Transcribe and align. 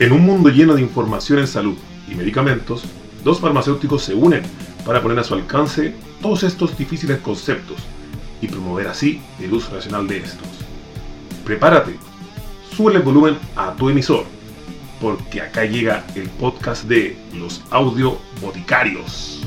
En 0.00 0.12
un 0.12 0.24
mundo 0.24 0.48
lleno 0.48 0.76
de 0.76 0.82
información 0.82 1.40
en 1.40 1.48
salud 1.48 1.76
y 2.08 2.14
medicamentos, 2.14 2.84
dos 3.24 3.40
farmacéuticos 3.40 4.04
se 4.04 4.14
unen 4.14 4.44
para 4.86 5.02
poner 5.02 5.18
a 5.18 5.24
su 5.24 5.34
alcance 5.34 5.92
todos 6.22 6.44
estos 6.44 6.78
difíciles 6.78 7.18
conceptos 7.18 7.78
y 8.40 8.46
promover 8.46 8.86
así 8.86 9.20
el 9.40 9.52
uso 9.52 9.74
racional 9.74 10.06
de 10.06 10.18
estos. 10.18 10.46
Prepárate, 11.44 11.96
sube 12.76 12.94
el 12.94 13.02
volumen 13.02 13.38
a 13.56 13.74
tu 13.74 13.90
emisor, 13.90 14.24
porque 15.00 15.40
acá 15.40 15.64
llega 15.64 16.04
el 16.14 16.28
podcast 16.28 16.84
de 16.84 17.16
los 17.34 17.64
audio 17.70 18.18
boticarios. 18.40 19.42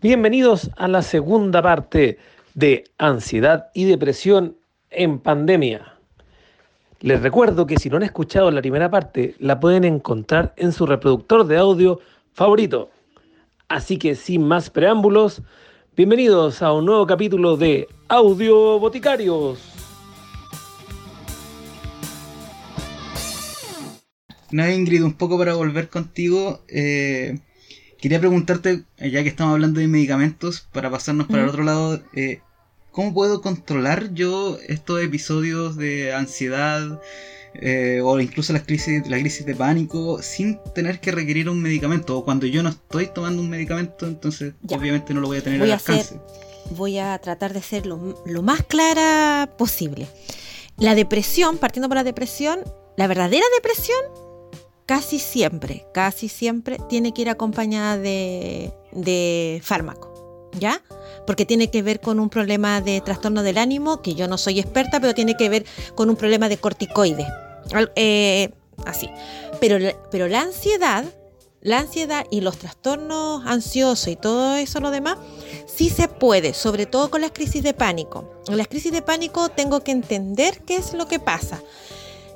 Bienvenidos 0.00 0.70
a 0.76 0.88
la 0.88 1.02
segunda 1.02 1.60
parte 1.60 2.18
de 2.56 2.84
Ansiedad 2.96 3.68
y 3.74 3.84
Depresión 3.84 4.56
en 4.88 5.18
Pandemia. 5.18 5.92
Les 7.00 7.20
recuerdo 7.20 7.66
que 7.66 7.76
si 7.76 7.90
no 7.90 7.98
han 7.98 8.02
escuchado 8.02 8.50
la 8.50 8.62
primera 8.62 8.90
parte, 8.90 9.34
la 9.38 9.60
pueden 9.60 9.84
encontrar 9.84 10.54
en 10.56 10.72
su 10.72 10.86
reproductor 10.86 11.46
de 11.46 11.58
audio 11.58 12.00
favorito. 12.32 12.90
Así 13.68 13.98
que 13.98 14.14
sin 14.14 14.48
más 14.48 14.70
preámbulos, 14.70 15.42
bienvenidos 15.94 16.62
a 16.62 16.72
un 16.72 16.86
nuevo 16.86 17.06
capítulo 17.06 17.58
de 17.58 17.88
Audio 18.08 18.78
Boticarios. 18.78 19.60
Nada, 24.50 24.72
Ingrid, 24.72 25.04
un 25.04 25.12
poco 25.12 25.36
para 25.36 25.52
volver 25.52 25.90
contigo. 25.90 26.62
Eh, 26.68 27.38
quería 28.00 28.18
preguntarte, 28.18 28.84
eh, 28.96 29.10
ya 29.10 29.22
que 29.22 29.28
estamos 29.28 29.52
hablando 29.52 29.80
de 29.80 29.88
medicamentos, 29.88 30.66
para 30.72 30.90
pasarnos 30.90 31.26
para 31.26 31.42
el 31.42 31.48
otro 31.50 31.62
lado, 31.62 32.02
eh, 32.14 32.40
¿cómo 32.96 33.12
puedo 33.12 33.42
controlar 33.42 34.14
yo 34.14 34.56
estos 34.68 35.02
episodios 35.02 35.76
de 35.76 36.14
ansiedad 36.14 36.98
eh, 37.52 38.00
o 38.02 38.18
incluso 38.18 38.54
las 38.54 38.62
crisis, 38.62 39.06
la 39.06 39.18
crisis 39.18 39.44
de 39.44 39.54
pánico 39.54 40.22
sin 40.22 40.58
tener 40.74 40.98
que 40.98 41.12
requerir 41.12 41.50
un 41.50 41.60
medicamento? 41.60 42.16
O 42.16 42.24
cuando 42.24 42.46
yo 42.46 42.62
no 42.62 42.70
estoy 42.70 43.08
tomando 43.08 43.42
un 43.42 43.50
medicamento, 43.50 44.06
entonces 44.06 44.54
obviamente 44.70 45.12
no 45.12 45.20
lo 45.20 45.26
voy 45.26 45.38
a 45.38 45.42
tener 45.42 45.60
voy 45.60 45.68
al 45.68 45.74
alcance. 45.74 46.18
voy 46.70 46.98
a 46.98 47.18
tratar 47.18 47.52
de 47.52 47.60
ser 47.60 47.84
lo, 47.84 48.24
lo 48.24 48.42
más 48.42 48.62
clara 48.62 49.50
posible. 49.58 50.08
La 50.78 50.94
depresión, 50.94 51.58
partiendo 51.58 51.88
por 51.88 51.96
la 51.96 52.04
depresión, 52.04 52.60
la 52.96 53.06
verdadera 53.06 53.44
depresión 53.56 54.00
casi 54.86 55.18
siempre, 55.18 55.84
casi 55.92 56.30
siempre 56.30 56.78
tiene 56.88 57.12
que 57.12 57.22
ir 57.22 57.28
acompañada 57.28 57.98
de, 57.98 58.72
de 58.92 59.60
fármaco, 59.62 60.50
¿ya? 60.58 60.80
Porque 61.26 61.44
tiene 61.44 61.70
que 61.70 61.82
ver 61.82 62.00
con 62.00 62.20
un 62.20 62.28
problema 62.28 62.80
de 62.80 63.00
trastorno 63.00 63.42
del 63.42 63.58
ánimo, 63.58 64.02
que 64.02 64.14
yo 64.14 64.28
no 64.28 64.38
soy 64.38 64.60
experta, 64.60 65.00
pero 65.00 65.14
tiene 65.14 65.36
que 65.36 65.48
ver 65.48 65.66
con 65.94 66.10
un 66.10 66.16
problema 66.16 66.48
de 66.48 66.58
corticoides, 66.58 67.26
eh, 67.96 68.50
así. 68.84 69.10
Pero, 69.60 69.78
pero 70.10 70.28
la 70.28 70.42
ansiedad, 70.42 71.04
la 71.60 71.80
ansiedad 71.80 72.26
y 72.30 72.42
los 72.42 72.58
trastornos 72.58 73.44
ansiosos 73.44 74.08
y 74.08 74.16
todo 74.16 74.54
eso 74.56 74.80
lo 74.80 74.90
demás, 74.90 75.18
sí 75.66 75.90
se 75.90 76.06
puede, 76.06 76.54
sobre 76.54 76.86
todo 76.86 77.10
con 77.10 77.20
las 77.20 77.32
crisis 77.32 77.62
de 77.62 77.74
pánico. 77.74 78.30
En 78.46 78.56
las 78.56 78.68
crisis 78.68 78.92
de 78.92 79.02
pánico 79.02 79.48
tengo 79.48 79.80
que 79.80 79.90
entender 79.90 80.62
qué 80.64 80.76
es 80.76 80.92
lo 80.94 81.08
que 81.08 81.18
pasa. 81.18 81.60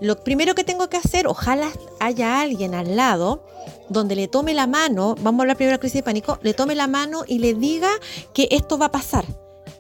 Lo 0.01 0.25
primero 0.25 0.55
que 0.55 0.65
tengo 0.65 0.89
que 0.89 0.97
hacer, 0.97 1.27
ojalá 1.27 1.71
haya 2.01 2.41
alguien 2.41 2.75
al 2.75 2.97
lado 2.97 3.45
donde 3.91 4.17
le 4.17 4.29
tome 4.29 4.55
la 4.55 4.67
mano, 4.67 5.15
vamos 5.21 5.41
a 5.41 5.43
hablar 5.43 5.57
primero 5.57 5.73
de 5.73 5.77
la 5.77 5.81
crisis 5.81 5.97
de 5.97 6.03
pánico, 6.03 6.39
le 6.43 6.55
tome 6.55 6.75
la 6.75 6.87
mano 6.87 7.25
y 7.27 7.39
le 7.39 7.55
diga 7.55 7.91
que 8.33 8.49
esto 8.51 8.79
va 8.79 8.87
a 8.87 8.93
pasar, 8.93 9.25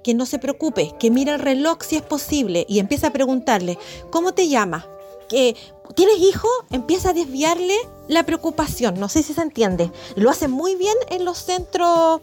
que 0.02 0.12
no 0.12 0.26
se 0.26 0.38
preocupe, 0.38 0.92
que 0.98 1.10
mire 1.10 1.32
el 1.32 1.38
reloj 1.38 1.78
si 1.82 1.96
es 1.96 2.02
posible 2.02 2.66
y 2.68 2.80
empieza 2.80 3.06
a 3.06 3.12
preguntarle, 3.12 3.78
¿cómo 4.10 4.32
te 4.32 4.48
llamas? 4.48 4.84
¿Tienes 5.28 6.18
hijo? 6.18 6.48
Empieza 6.70 7.10
a 7.10 7.14
desviarle 7.14 7.76
la 8.08 8.24
preocupación, 8.24 8.98
no 8.98 9.08
sé 9.08 9.22
si 9.22 9.32
se 9.32 9.40
entiende. 9.40 9.90
Lo 10.16 10.28
hace 10.28 10.48
muy 10.48 10.74
bien 10.74 10.96
en 11.08 11.24
los 11.24 11.38
centros, 11.38 12.20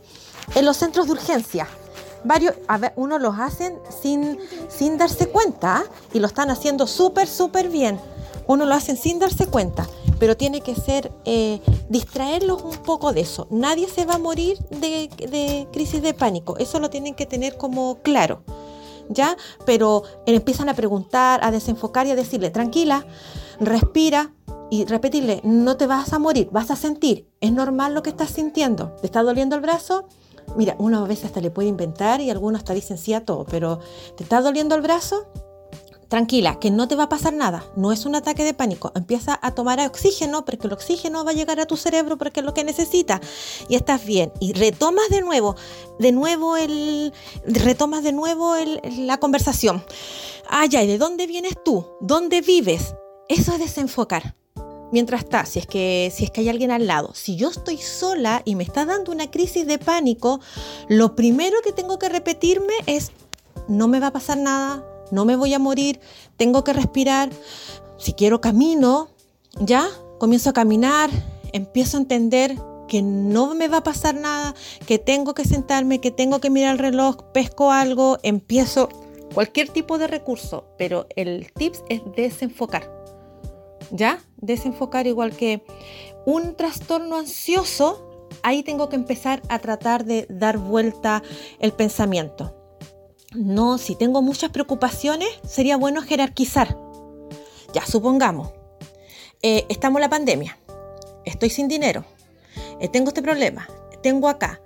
en 0.55 0.65
los 0.65 0.77
centros 0.77 1.07
de 1.07 1.13
urgencia 1.13 1.67
varios, 2.23 2.55
a 2.67 2.77
ver, 2.77 2.93
uno 2.95 3.19
los 3.19 3.37
hacen 3.39 3.79
sin, 4.01 4.37
sin 4.69 4.97
darse 4.97 5.27
cuenta 5.27 5.83
y 6.13 6.19
lo 6.19 6.27
están 6.27 6.49
haciendo 6.49 6.87
súper, 6.87 7.27
súper 7.27 7.69
bien. 7.69 7.99
Uno 8.47 8.65
lo 8.65 8.75
hacen 8.75 8.95
sin 8.95 9.19
darse 9.19 9.47
cuenta, 9.47 9.87
pero 10.19 10.37
tiene 10.37 10.61
que 10.61 10.73
ser 10.73 11.11
eh, 11.25 11.59
distraerlos 11.89 12.61
un 12.63 12.77
poco 12.77 13.11
de 13.11 13.21
eso. 13.21 13.47
Nadie 13.51 13.89
se 13.89 14.05
va 14.05 14.15
a 14.15 14.19
morir 14.19 14.57
de, 14.69 15.09
de 15.17 15.67
crisis 15.73 16.01
de 16.01 16.13
pánico, 16.13 16.57
eso 16.57 16.79
lo 16.79 16.89
tienen 16.89 17.13
que 17.13 17.25
tener 17.25 17.57
como 17.57 17.99
claro. 18.01 18.43
¿Ya? 19.09 19.37
Pero 19.65 20.03
empiezan 20.25 20.67
a 20.67 20.73
preguntar, 20.73 21.39
a 21.41 21.51
desenfocar 21.51 22.07
y 22.07 22.11
a 22.11 22.15
decirle, 22.15 22.49
tranquila, 22.49 23.05
respira, 23.59 24.33
y 24.69 24.85
repetirle, 24.85 25.41
no 25.43 25.77
te 25.77 25.87
vas 25.87 26.13
a 26.13 26.19
morir, 26.19 26.49
vas 26.51 26.71
a 26.71 26.75
sentir, 26.75 27.27
es 27.39 27.51
normal 27.51 27.93
lo 27.93 28.03
que 28.03 28.09
estás 28.09 28.31
sintiendo, 28.31 28.91
te 28.99 29.07
está 29.07 29.23
doliendo 29.23 29.55
el 29.55 29.61
brazo, 29.61 30.07
Mira, 30.57 30.75
uno 30.79 31.05
a 31.05 31.07
veces 31.07 31.25
hasta 31.25 31.39
le 31.39 31.51
puede 31.51 31.67
inventar 31.67 32.19
y 32.19 32.31
algunos 32.31 32.59
hasta 32.59 32.73
dicen 32.73 32.97
sí 32.97 33.13
a 33.13 33.23
todo, 33.23 33.45
pero 33.45 33.79
¿te 34.15 34.23
está 34.23 34.41
doliendo 34.41 34.73
el 34.73 34.81
brazo? 34.81 35.27
Tranquila, 36.07 36.57
que 36.57 36.71
no 36.71 36.87
te 36.87 36.95
va 36.95 37.03
a 37.03 37.09
pasar 37.09 37.33
nada, 37.33 37.63
no 37.75 37.91
es 37.91 38.05
un 38.05 38.15
ataque 38.15 38.43
de 38.43 38.55
pánico. 38.55 38.91
Empieza 38.95 39.37
a 39.41 39.53
tomar 39.53 39.79
oxígeno 39.81 40.45
porque 40.45 40.65
el 40.65 40.73
oxígeno 40.73 41.23
va 41.23 41.31
a 41.31 41.33
llegar 41.35 41.59
a 41.59 41.67
tu 41.67 41.77
cerebro 41.77 42.17
porque 42.17 42.39
es 42.39 42.45
lo 42.45 42.55
que 42.55 42.63
necesita 42.63 43.21
y 43.69 43.75
estás 43.75 44.03
bien. 44.05 44.31
Y 44.39 44.53
retomas 44.53 45.09
de 45.09 45.21
nuevo, 45.21 45.55
de 45.99 46.11
nuevo 46.11 46.57
el, 46.57 47.13
retomas 47.45 48.03
de 48.03 48.13
nuevo 48.13 48.55
la 48.97 49.17
conversación. 49.17 49.83
Ay, 50.49 50.69
ay, 50.75 50.87
¿de 50.87 50.97
dónde 50.97 51.27
vienes 51.27 51.55
tú? 51.63 51.85
¿Dónde 52.01 52.41
vives? 52.41 52.95
Eso 53.27 53.51
es 53.53 53.59
desenfocar 53.59 54.33
mientras 54.91 55.21
está, 55.21 55.45
si 55.45 55.59
es 55.59 55.67
que 55.67 56.11
si 56.13 56.25
es 56.25 56.31
que 56.31 56.41
hay 56.41 56.49
alguien 56.49 56.71
al 56.71 56.87
lado. 56.87 57.11
Si 57.13 57.35
yo 57.35 57.49
estoy 57.49 57.77
sola 57.77 58.41
y 58.45 58.55
me 58.55 58.63
está 58.63 58.85
dando 58.85 59.11
una 59.11 59.29
crisis 59.29 59.67
de 59.67 59.77
pánico, 59.79 60.39
lo 60.87 61.15
primero 61.15 61.57
que 61.63 61.71
tengo 61.71 61.99
que 61.99 62.09
repetirme 62.09 62.73
es 62.85 63.11
no 63.67 63.87
me 63.87 63.99
va 63.99 64.07
a 64.07 64.13
pasar 64.13 64.37
nada, 64.37 64.83
no 65.11 65.25
me 65.25 65.35
voy 65.35 65.53
a 65.53 65.59
morir, 65.59 65.99
tengo 66.37 66.63
que 66.63 66.73
respirar. 66.73 67.29
Si 67.97 68.13
quiero 68.13 68.41
camino, 68.41 69.09
ya 69.59 69.87
comienzo 70.19 70.51
a 70.51 70.53
caminar, 70.53 71.09
empiezo 71.53 71.97
a 71.97 72.01
entender 72.01 72.55
que 72.87 73.01
no 73.01 73.53
me 73.53 73.67
va 73.67 73.77
a 73.77 73.83
pasar 73.83 74.15
nada, 74.15 74.55
que 74.85 74.97
tengo 74.97 75.33
que 75.33 75.43
sentarme, 75.43 75.99
que 75.99 76.11
tengo 76.11 76.39
que 76.39 76.49
mirar 76.49 76.73
el 76.73 76.79
reloj, 76.79 77.17
pesco 77.33 77.71
algo, 77.71 78.17
empiezo 78.23 78.89
cualquier 79.33 79.69
tipo 79.69 79.97
de 79.97 80.07
recurso, 80.07 80.65
pero 80.77 81.07
el 81.15 81.51
tips 81.53 81.83
es 81.89 82.01
desenfocar. 82.15 82.96
¿Ya? 83.91 84.19
Desenfocar 84.37 85.07
igual 85.07 85.35
que 85.35 85.63
un 86.25 86.55
trastorno 86.55 87.17
ansioso, 87.17 88.27
ahí 88.43 88.63
tengo 88.63 88.89
que 88.89 88.95
empezar 88.95 89.41
a 89.49 89.59
tratar 89.59 90.05
de 90.05 90.27
dar 90.29 90.57
vuelta 90.57 91.23
el 91.59 91.73
pensamiento. 91.73 92.53
No, 93.33 93.77
si 93.77 93.95
tengo 93.95 94.21
muchas 94.21 94.51
preocupaciones, 94.51 95.29
sería 95.47 95.77
bueno 95.77 96.01
jerarquizar. 96.01 96.77
Ya, 97.73 97.85
supongamos, 97.85 98.51
eh, 99.41 99.65
estamos 99.69 99.97
en 99.97 100.01
la 100.01 100.09
pandemia, 100.09 100.57
estoy 101.25 101.49
sin 101.49 101.67
dinero, 101.67 102.05
eh, 102.79 102.87
tengo 102.87 103.09
este 103.09 103.21
problema, 103.21 103.67
tengo 104.01 104.29
acá. 104.29 104.61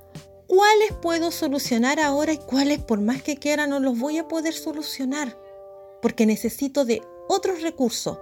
¿Cuáles 0.48 0.92
puedo 1.02 1.32
solucionar 1.32 2.00
ahora 2.00 2.34
y 2.34 2.38
cuáles 2.38 2.80
por 2.80 3.00
más 3.00 3.24
que 3.24 3.38
quiera 3.38 3.68
no 3.68 3.80
los 3.80 3.98
voy 3.98 4.18
a 4.18 4.28
poder 4.28 4.54
solucionar? 4.54 5.38
Porque 6.02 6.26
necesito 6.26 6.86
de 6.86 7.02
otros 7.28 7.62
recursos, 7.62 8.20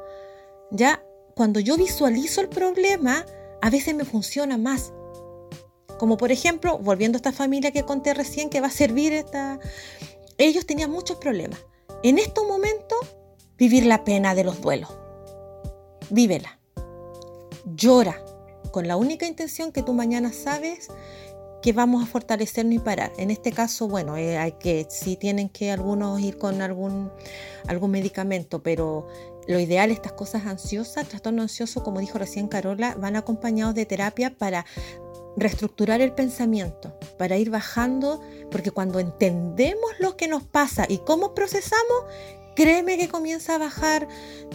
ya 0.72 1.04
cuando 1.36 1.60
yo 1.60 1.78
visualizo 1.78 2.42
el 2.42 2.50
problema, 2.50 3.26
a 3.62 3.70
veces 3.70 3.96
me 3.96 4.06
funciona 4.06 4.58
más. 4.58 4.92
Como 5.98 6.18
por 6.18 6.32
ejemplo, 6.32 6.78
volviendo 6.78 7.16
a 7.16 7.20
esta 7.20 7.32
familia 7.32 7.72
que 7.72 7.84
conté 7.84 8.14
recién 8.14 8.50
que 8.50 8.62
va 8.62 8.68
a 8.68 8.72
servir 8.72 9.14
esta... 9.14 9.60
Ellos 10.38 10.66
tenían 10.66 10.92
muchos 10.92 11.18
problemas. 11.18 11.60
En 12.04 12.18
estos 12.18 12.48
momentos, 12.48 13.00
vivir 13.58 13.86
la 13.86 14.04
pena 14.06 14.36
de 14.36 14.46
los 14.46 14.62
duelos. 14.62 14.90
Vívela. 16.10 16.60
Llora. 17.76 18.24
Con 18.72 18.88
la 18.88 18.96
única 18.96 19.26
intención 19.26 19.72
que 19.72 19.84
tú 19.84 19.94
mañana 19.94 20.32
sabes 20.32 20.90
que 21.62 21.74
vamos 21.74 22.04
a 22.04 22.06
fortalecernos 22.06 22.76
y 22.76 22.80
parar. 22.80 23.12
En 23.18 23.32
este 23.32 23.52
caso, 23.52 23.88
bueno, 23.88 24.16
eh, 24.16 24.38
hay 24.38 24.54
que, 24.54 24.88
sí 24.90 25.16
tienen 25.16 25.50
que 25.50 25.72
algunos 25.72 26.20
ir 26.22 26.38
con 26.38 26.62
algún, 26.62 27.12
algún 27.68 27.92
medicamento, 27.92 28.64
pero 28.64 29.08
lo 29.50 29.60
ideal, 29.60 29.90
estas 29.90 30.12
cosas 30.12 30.46
ansiosas, 30.46 31.08
trastorno 31.08 31.42
ansioso, 31.42 31.82
como 31.82 32.00
dijo 32.00 32.20
recién 32.20 32.48
Carola, 32.48 32.96
van 33.00 33.16
acompañados 33.16 33.74
de 33.74 33.88
terapia 33.88 34.30
para 34.38 34.64
reestructurar 35.36 36.02
el 36.02 36.12
pensamiento, 36.12 36.94
para 37.18 37.36
ir 37.36 37.50
bajando, 37.50 38.22
porque 38.52 38.70
cuando 38.70 39.00
entendemos 39.00 39.90
lo 40.00 40.16
que 40.16 40.28
nos 40.28 40.44
pasa 40.44 40.86
y 40.88 41.00
cómo 41.00 41.34
procesamos, 41.34 42.04
créeme 42.56 43.00
que 43.00 43.10
comienza 43.10 43.56
a 43.56 43.58
bajar 43.58 44.08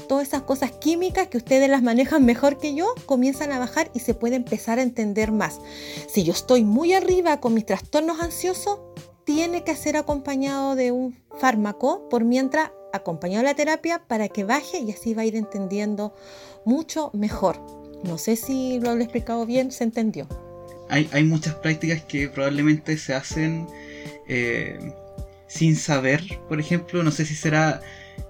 todas 0.06 0.28
esas 0.28 0.42
cosas 0.42 0.70
químicas 0.70 1.26
que 1.26 1.38
ustedes 1.38 1.68
las 1.68 1.82
manejan 1.82 2.24
mejor 2.24 2.58
que 2.58 2.76
yo, 2.76 2.94
comienzan 3.04 3.50
a 3.50 3.58
bajar 3.58 3.90
y 3.94 3.98
se 3.98 4.14
puede 4.14 4.36
empezar 4.36 4.78
a 4.78 4.82
entender 4.82 5.32
más. 5.32 5.58
Si 6.06 6.22
yo 6.22 6.32
estoy 6.32 6.62
muy 6.62 6.92
arriba 6.92 7.40
con 7.40 7.54
mis 7.54 7.66
trastornos 7.66 8.20
ansiosos, 8.20 8.78
tiene 9.24 9.64
que 9.64 9.74
ser 9.74 9.96
acompañado 9.96 10.76
de 10.76 10.92
un 10.92 11.18
fármaco 11.40 12.08
por 12.08 12.22
mientras 12.22 12.70
acompañado 12.94 13.42
de 13.42 13.50
la 13.50 13.56
terapia 13.56 14.02
para 14.06 14.28
que 14.28 14.44
baje 14.44 14.78
y 14.78 14.92
así 14.92 15.14
va 15.14 15.22
a 15.22 15.24
ir 15.26 15.36
entendiendo 15.36 16.14
mucho 16.64 17.10
mejor. 17.12 17.60
No 18.04 18.18
sé 18.18 18.36
si 18.36 18.80
lo 18.80 18.92
he 18.92 19.02
explicado 19.02 19.46
bien, 19.46 19.70
se 19.72 19.84
entendió. 19.84 20.26
Hay, 20.88 21.08
hay 21.12 21.24
muchas 21.24 21.54
prácticas 21.54 22.02
que 22.04 22.28
probablemente 22.28 22.96
se 22.98 23.14
hacen 23.14 23.66
eh, 24.28 24.78
sin 25.46 25.76
saber, 25.76 26.22
por 26.48 26.60
ejemplo, 26.60 27.02
no 27.02 27.10
sé 27.10 27.24
si 27.24 27.34
será 27.34 27.80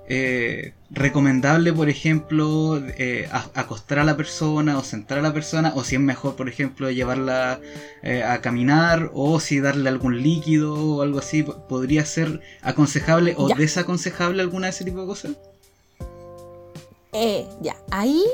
eh, 0.07 0.75
recomendable, 0.91 1.73
por 1.73 1.89
ejemplo, 1.89 2.79
eh, 2.99 3.29
acostar 3.55 3.99
a 3.99 4.05
la 4.05 4.17
persona 4.17 4.79
o 4.79 4.85
sentar 4.85 5.19
a 5.19 5.23
la 5.23 5.33
persona, 5.33 5.73
o 5.75 5.83
si 5.83 5.95
es 5.95 6.01
mejor, 6.01 6.37
por 6.37 6.49
ejemplo, 6.49 6.91
llevarla 6.91 7.61
eh, 8.03 8.23
a 8.23 8.41
caminar, 8.41 9.11
o 9.15 9.41
si 9.41 9.61
darle 9.61 9.89
algún 9.89 10.23
líquido 10.23 10.75
o 10.75 11.03
algo 11.03 11.19
así, 11.19 11.43
¿podría 11.43 12.05
ser 12.05 12.41
aconsejable 12.63 13.35
o 13.37 13.49
desaconsejable 13.49 14.43
alguna 14.43 14.67
de 14.67 14.71
ese 14.71 14.85
tipo 14.85 15.01
de 15.01 15.07
cosas? 15.07 15.33
ya, 17.61 17.77
ahí 17.93 18.25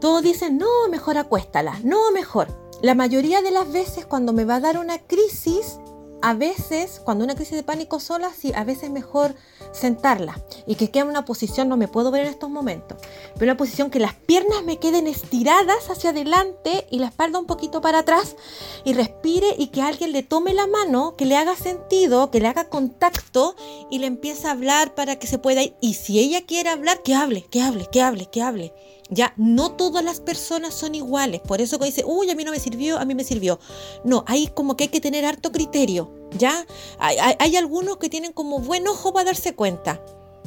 todos 0.00 0.20
dicen, 0.22 0.58
no, 0.58 0.88
mejor 0.90 1.16
acuéstala, 1.16 1.78
no, 1.84 2.10
mejor. 2.10 2.48
La 2.82 2.96
mayoría 2.96 3.40
de 3.40 3.52
las 3.52 3.72
veces 3.72 4.04
cuando 4.04 4.32
me 4.32 4.44
va 4.44 4.56
a 4.56 4.60
dar 4.60 4.76
una 4.76 4.98
crisis, 4.98 5.78
a 6.22 6.34
veces, 6.34 7.00
cuando 7.04 7.24
una 7.24 7.34
crisis 7.34 7.56
de 7.56 7.64
pánico 7.64 7.98
sola, 7.98 8.30
sí, 8.36 8.52
a 8.54 8.64
veces 8.64 8.84
es 8.84 8.90
mejor 8.90 9.34
sentarla 9.72 10.38
y 10.66 10.76
que 10.76 10.90
quede 10.90 11.02
en 11.02 11.08
una 11.08 11.24
posición, 11.24 11.68
no 11.68 11.76
me 11.76 11.88
puedo 11.88 12.10
ver 12.10 12.26
en 12.26 12.32
estos 12.32 12.48
momentos, 12.48 12.98
pero 13.34 13.50
una 13.50 13.56
posición 13.56 13.90
que 13.90 13.98
las 13.98 14.14
piernas 14.14 14.62
me 14.64 14.78
queden 14.78 15.06
estiradas 15.08 15.90
hacia 15.90 16.10
adelante 16.10 16.86
y 16.90 17.00
la 17.00 17.08
espalda 17.08 17.38
un 17.40 17.46
poquito 17.46 17.80
para 17.80 18.00
atrás 18.00 18.36
y 18.84 18.92
respire 18.92 19.54
y 19.58 19.68
que 19.68 19.82
alguien 19.82 20.12
le 20.12 20.22
tome 20.22 20.54
la 20.54 20.66
mano, 20.66 21.16
que 21.16 21.26
le 21.26 21.36
haga 21.36 21.56
sentido, 21.56 22.30
que 22.30 22.40
le 22.40 22.48
haga 22.48 22.68
contacto 22.68 23.56
y 23.90 23.98
le 23.98 24.06
empiece 24.06 24.46
a 24.46 24.52
hablar 24.52 24.94
para 24.94 25.16
que 25.18 25.26
se 25.26 25.38
pueda 25.38 25.62
ir. 25.62 25.74
Y 25.80 25.94
si 25.94 26.20
ella 26.20 26.46
quiere 26.46 26.70
hablar, 26.70 27.02
que 27.02 27.14
hable, 27.14 27.44
que 27.50 27.62
hable, 27.62 27.88
que 27.90 28.00
hable, 28.00 28.26
que 28.30 28.42
hable. 28.42 28.74
Ya, 29.14 29.34
no 29.36 29.72
todas 29.72 30.02
las 30.02 30.20
personas 30.20 30.72
son 30.72 30.94
iguales. 30.94 31.42
Por 31.42 31.60
eso 31.60 31.78
que 31.78 31.84
dice, 31.84 32.02
uy, 32.06 32.30
a 32.30 32.34
mí 32.34 32.44
no 32.44 32.50
me 32.50 32.58
sirvió, 32.58 32.98
a 32.98 33.04
mí 33.04 33.14
me 33.14 33.24
sirvió. 33.24 33.60
No, 34.04 34.24
hay 34.26 34.48
como 34.48 34.74
que 34.74 34.84
hay 34.84 34.88
que 34.88 35.02
tener 35.02 35.26
harto 35.26 35.52
criterio. 35.52 36.10
Ya, 36.38 36.64
hay, 36.98 37.56
algunos 37.56 37.98
que 37.98 38.08
tienen 38.08 38.32
como 38.32 38.58
buen 38.58 38.88
ojo 38.88 39.12
para 39.12 39.26
darse 39.26 39.54
cuenta. 39.54 40.00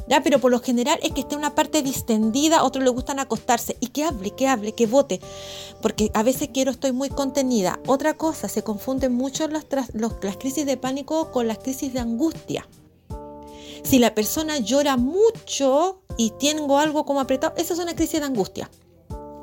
Ya, 0.08 0.24
pero 0.24 0.40
por 0.40 0.50
lo 0.50 0.60
general 0.60 0.98
es 1.04 1.12
que 1.12 1.22
esté 1.22 1.36
una 1.36 1.54
parte 1.54 1.84
distendida, 1.84 2.64
otros 2.64 2.84
le 2.84 2.90
gustan 2.90 3.20
acostarse 3.20 3.78
y 3.80 3.88
que 3.88 4.04
hable, 4.04 4.32
que 4.32 4.48
hable, 4.48 4.74
que 4.74 4.88
vote. 4.88 5.22
Porque 5.84 6.10
a 6.16 6.24
veces 6.24 6.50
quiero, 6.52 6.72
estoy 6.72 6.92
muy 6.92 7.10
contenida. 7.10 7.80
Otra 7.86 8.16
cosa, 8.16 8.50
se 8.50 8.64
confunden 8.64 9.14
mucho 9.14 9.48
las 9.48 9.66
crisis 10.40 10.66
de 10.66 10.78
pánico 10.78 11.32
con 11.32 11.48
las 11.48 11.60
crisis 11.60 11.94
de 11.94 12.00
angustia. 12.00 12.68
Si 13.86 14.00
la 14.00 14.16
persona 14.16 14.58
llora 14.58 14.98
mucho 14.98 16.02
y 16.18 16.32
tengo 16.32 16.80
algo 16.80 17.06
como 17.06 17.20
apretado, 17.20 17.54
esa 17.56 17.76
es 17.76 17.80
una 17.80 17.96
crisis 17.96 18.20
de 18.20 18.26
angustia. 18.26 18.70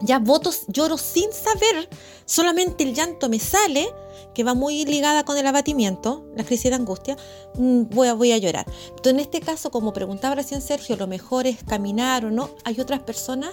Ya 0.01 0.19
votos, 0.19 0.65
lloro 0.67 0.99
sin 0.99 1.33
saber, 1.33 1.89
solamente 2.25 2.83
el 2.83 2.93
llanto 2.93 3.29
me 3.29 3.39
sale, 3.39 3.89
que 4.35 4.43
va 4.43 4.55
muy 4.55 4.85
ligada 4.85 5.25
con 5.25 5.39
el 5.39 5.47
abatimiento, 5.47 6.27
la 6.37 6.43
crisis 6.43 6.71
de 6.71 6.75
angustia, 6.75 7.17
mm, 7.55 7.83
voy 7.91 8.33
a, 8.33 8.39
llorar. 8.39 8.67
Entonces, 8.89 9.13
en 9.13 9.21
este 9.21 9.41
caso, 9.41 9.71
como 9.71 9.93
preguntaba 9.93 10.35
recién 10.35 10.61
Sergio, 10.61 10.97
lo 10.97 11.07
mejor 11.07 11.47
es 11.47 11.63
caminar 11.63 12.25
o 12.25 12.33
no. 12.33 12.51
Hay 12.65 12.81
otras 12.81 13.01
personas 13.01 13.51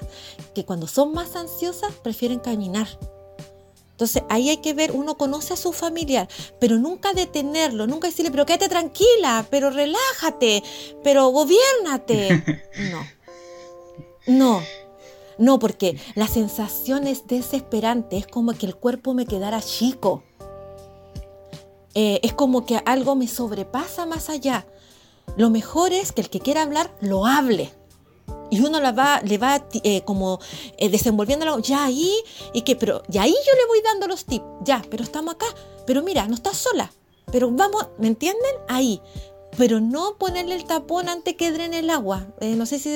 que 0.56 0.65
cuando 0.65 0.88
son 0.88 1.13
más 1.13 1.36
ansiosas 1.36 1.94
prefieren 2.01 2.39
caminar 2.39 2.88
entonces 4.00 4.24
ahí 4.30 4.50
hay 4.50 4.60
que 4.60 4.74
ver, 4.74 4.94
uno 4.94 5.18
conoce 5.18 5.54
a 5.54 5.57
su 5.57 5.74
familiar, 5.74 6.30
pero 6.57 6.78
nunca 6.78 7.12
detenerlo, 7.12 7.86
nunca 7.86 8.07
decirle, 8.07 8.31
pero 8.31 8.46
quédate 8.46 8.69
tranquila, 8.69 9.46
pero 9.51 9.72
relájate, 9.72 10.63
pero 11.04 11.28
gobiernate. 11.28 12.63
No. 12.92 13.04
No. 14.25 14.63
No, 15.38 15.60
porque 15.60 16.00
la 16.16 16.30
sensación 16.30 17.07
es 17.07 17.28
desesperante, 17.28 18.16
es 18.16 18.25
como 18.25 18.54
que 18.54 18.68
el 18.68 18.75
cuerpo 18.78 19.13
me 19.13 19.25
quedara 19.25 19.62
chico. 19.62 20.24
Eh, 21.94 22.22
es 22.24 22.31
como 22.31 22.66
que 22.66 22.81
algo 22.86 23.18
me 23.18 23.28
sobrepasa 23.28 24.06
más 24.06 24.30
allá. 24.30 24.66
Lo 25.36 25.50
mejor 25.50 25.92
es 25.92 26.13
que 26.13 26.22
el 26.22 26.30
que 26.30 26.40
quiera 26.40 26.62
hablar 26.62 26.96
lo 27.01 27.25
hable 27.25 27.74
y 28.50 28.62
uno 28.62 28.80
la 28.80 28.92
va, 28.92 29.22
le 29.22 29.38
va 29.38 29.63
eh, 29.84 30.01
como 30.01 30.40
eh, 30.78 30.90
desenvolviendo 30.90 31.60
ya 31.60 31.86
ahí, 31.86 32.12
y 32.54 32.62
que, 32.62 32.75
pero, 32.75 33.04
y 33.12 33.18
ahí 33.18 33.31
yo 33.31 33.56
le 33.56 33.68
voy 33.68 33.81
dando 33.84 34.07
los 34.07 34.25
tips, 34.25 34.46
ya, 34.63 34.81
pero 34.90 35.04
estamos 35.04 35.36
acá, 35.36 35.48
pero 35.86 36.04
mira, 36.04 36.28
no 36.28 36.36
estás 36.36 36.57
sola, 36.57 36.92
pero 37.31 37.51
vamos, 37.51 37.88
¿me 37.98 38.07
entienden? 38.07 38.51
Ahí, 38.68 39.01
pero 39.57 39.80
no 39.80 40.18
ponerle 40.18 40.56
el 40.56 40.66
tapón 40.66 41.10
antes 41.10 41.36
que 41.36 41.51
drene 41.51 41.80
el 41.80 41.90
agua, 41.90 42.28
eh, 42.40 42.56
no 42.56 42.66
sé 42.66 42.80
si, 42.80 42.96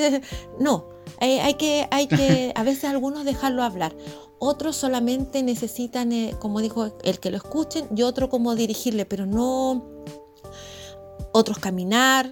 no, 0.60 0.90
hay 1.20 1.54
que, 1.56 1.88
hay 1.92 2.08
que, 2.08 2.52
a 2.56 2.64
veces 2.64 2.86
algunos 2.86 3.26
dejarlo 3.26 3.64
hablar, 3.64 3.96
otros 4.40 4.76
solamente 4.76 5.42
necesitan, 5.44 6.12
como 6.40 6.60
dijo, 6.60 6.98
el 7.04 7.20
que 7.20 7.32
lo 7.32 7.38
escuchen, 7.38 7.88
y 7.96 8.04
otro 8.04 8.30
como 8.30 8.56
dirigirle, 8.56 9.06
pero 9.06 9.26
no, 9.26 9.86
otros 11.32 11.60
caminar, 11.60 12.30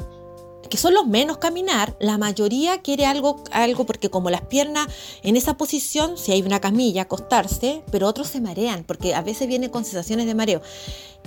que 0.71 0.77
son 0.77 0.93
los 0.93 1.05
menos 1.05 1.37
caminar, 1.37 1.97
la 1.99 2.17
mayoría 2.17 2.81
quiere 2.81 3.05
algo, 3.05 3.43
algo 3.51 3.85
porque 3.85 4.09
como 4.09 4.29
las 4.29 4.41
piernas 4.41 4.87
en 5.21 5.35
esa 5.35 5.57
posición, 5.57 6.17
si 6.17 6.31
hay 6.31 6.41
una 6.43 6.61
camilla, 6.61 7.03
acostarse, 7.03 7.83
pero 7.91 8.07
otros 8.07 8.29
se 8.29 8.39
marean, 8.39 8.85
porque 8.85 9.13
a 9.13 9.21
veces 9.21 9.49
viene 9.49 9.69
con 9.69 9.83
sensaciones 9.83 10.27
de 10.27 10.33
mareo 10.33 10.61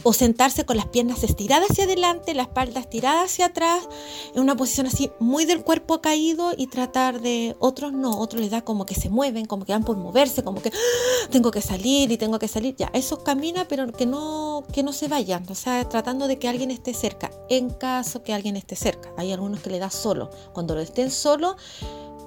o 0.02 0.12
sentarse 0.12 0.64
con 0.64 0.76
las 0.76 0.87
piernas 0.87 1.23
estiradas 1.23 1.70
hacia 1.70 1.85
adelante, 1.85 2.35
la 2.35 2.43
espalda 2.43 2.81
estirada 2.81 3.23
hacia 3.23 3.46
atrás, 3.46 3.87
en 4.35 4.43
una 4.43 4.56
posición 4.56 4.87
así 4.87 5.11
muy 5.20 5.44
del 5.44 5.62
cuerpo 5.62 6.00
caído 6.00 6.52
y 6.56 6.67
tratar 6.67 7.20
de, 7.20 7.55
otros 7.58 7.93
no, 7.93 8.19
otros 8.19 8.43
les 8.43 8.50
da 8.50 8.62
como 8.62 8.87
que 8.87 8.94
se 8.94 9.08
mueven, 9.08 9.46
como 9.46 9.64
que 9.64 9.73
van 9.73 9.85
por 9.85 9.96
moverse, 9.96 10.43
como 10.43 10.61
que 10.61 10.70
¡ah! 10.70 11.29
tengo 11.31 11.50
que 11.50 11.62
salir 11.62 12.11
y 12.11 12.19
tengo 12.19 12.38
que 12.38 12.49
salir, 12.49 12.75
ya, 12.76 12.91
esos 12.93 13.20
camina 13.20 13.67
pero 13.69 13.91
que 13.93 14.06
no, 14.06 14.64
que 14.73 14.82
no 14.82 14.93
se 14.93 15.08
vayan, 15.08 15.44
o 15.49 15.55
sea, 15.55 15.88
tratando 15.88 16.26
de 16.26 16.38
que 16.38 16.49
alguien 16.49 16.70
esté 16.70 16.93
cerca, 16.93 17.31
en 17.49 17.70
caso 17.70 18.23
que 18.23 18.32
alguien 18.32 18.56
esté 18.56 18.76
cerca, 18.76 19.12
hay 19.17 19.32
algunos 19.34 19.60
que 19.60 19.70
le 19.70 19.78
da 19.78 19.90
solo, 19.90 20.31
cuando 20.52 20.75
lo 20.75 20.81
estén 20.81 21.10
solo, 21.10 21.56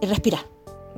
respirar 0.02 0.46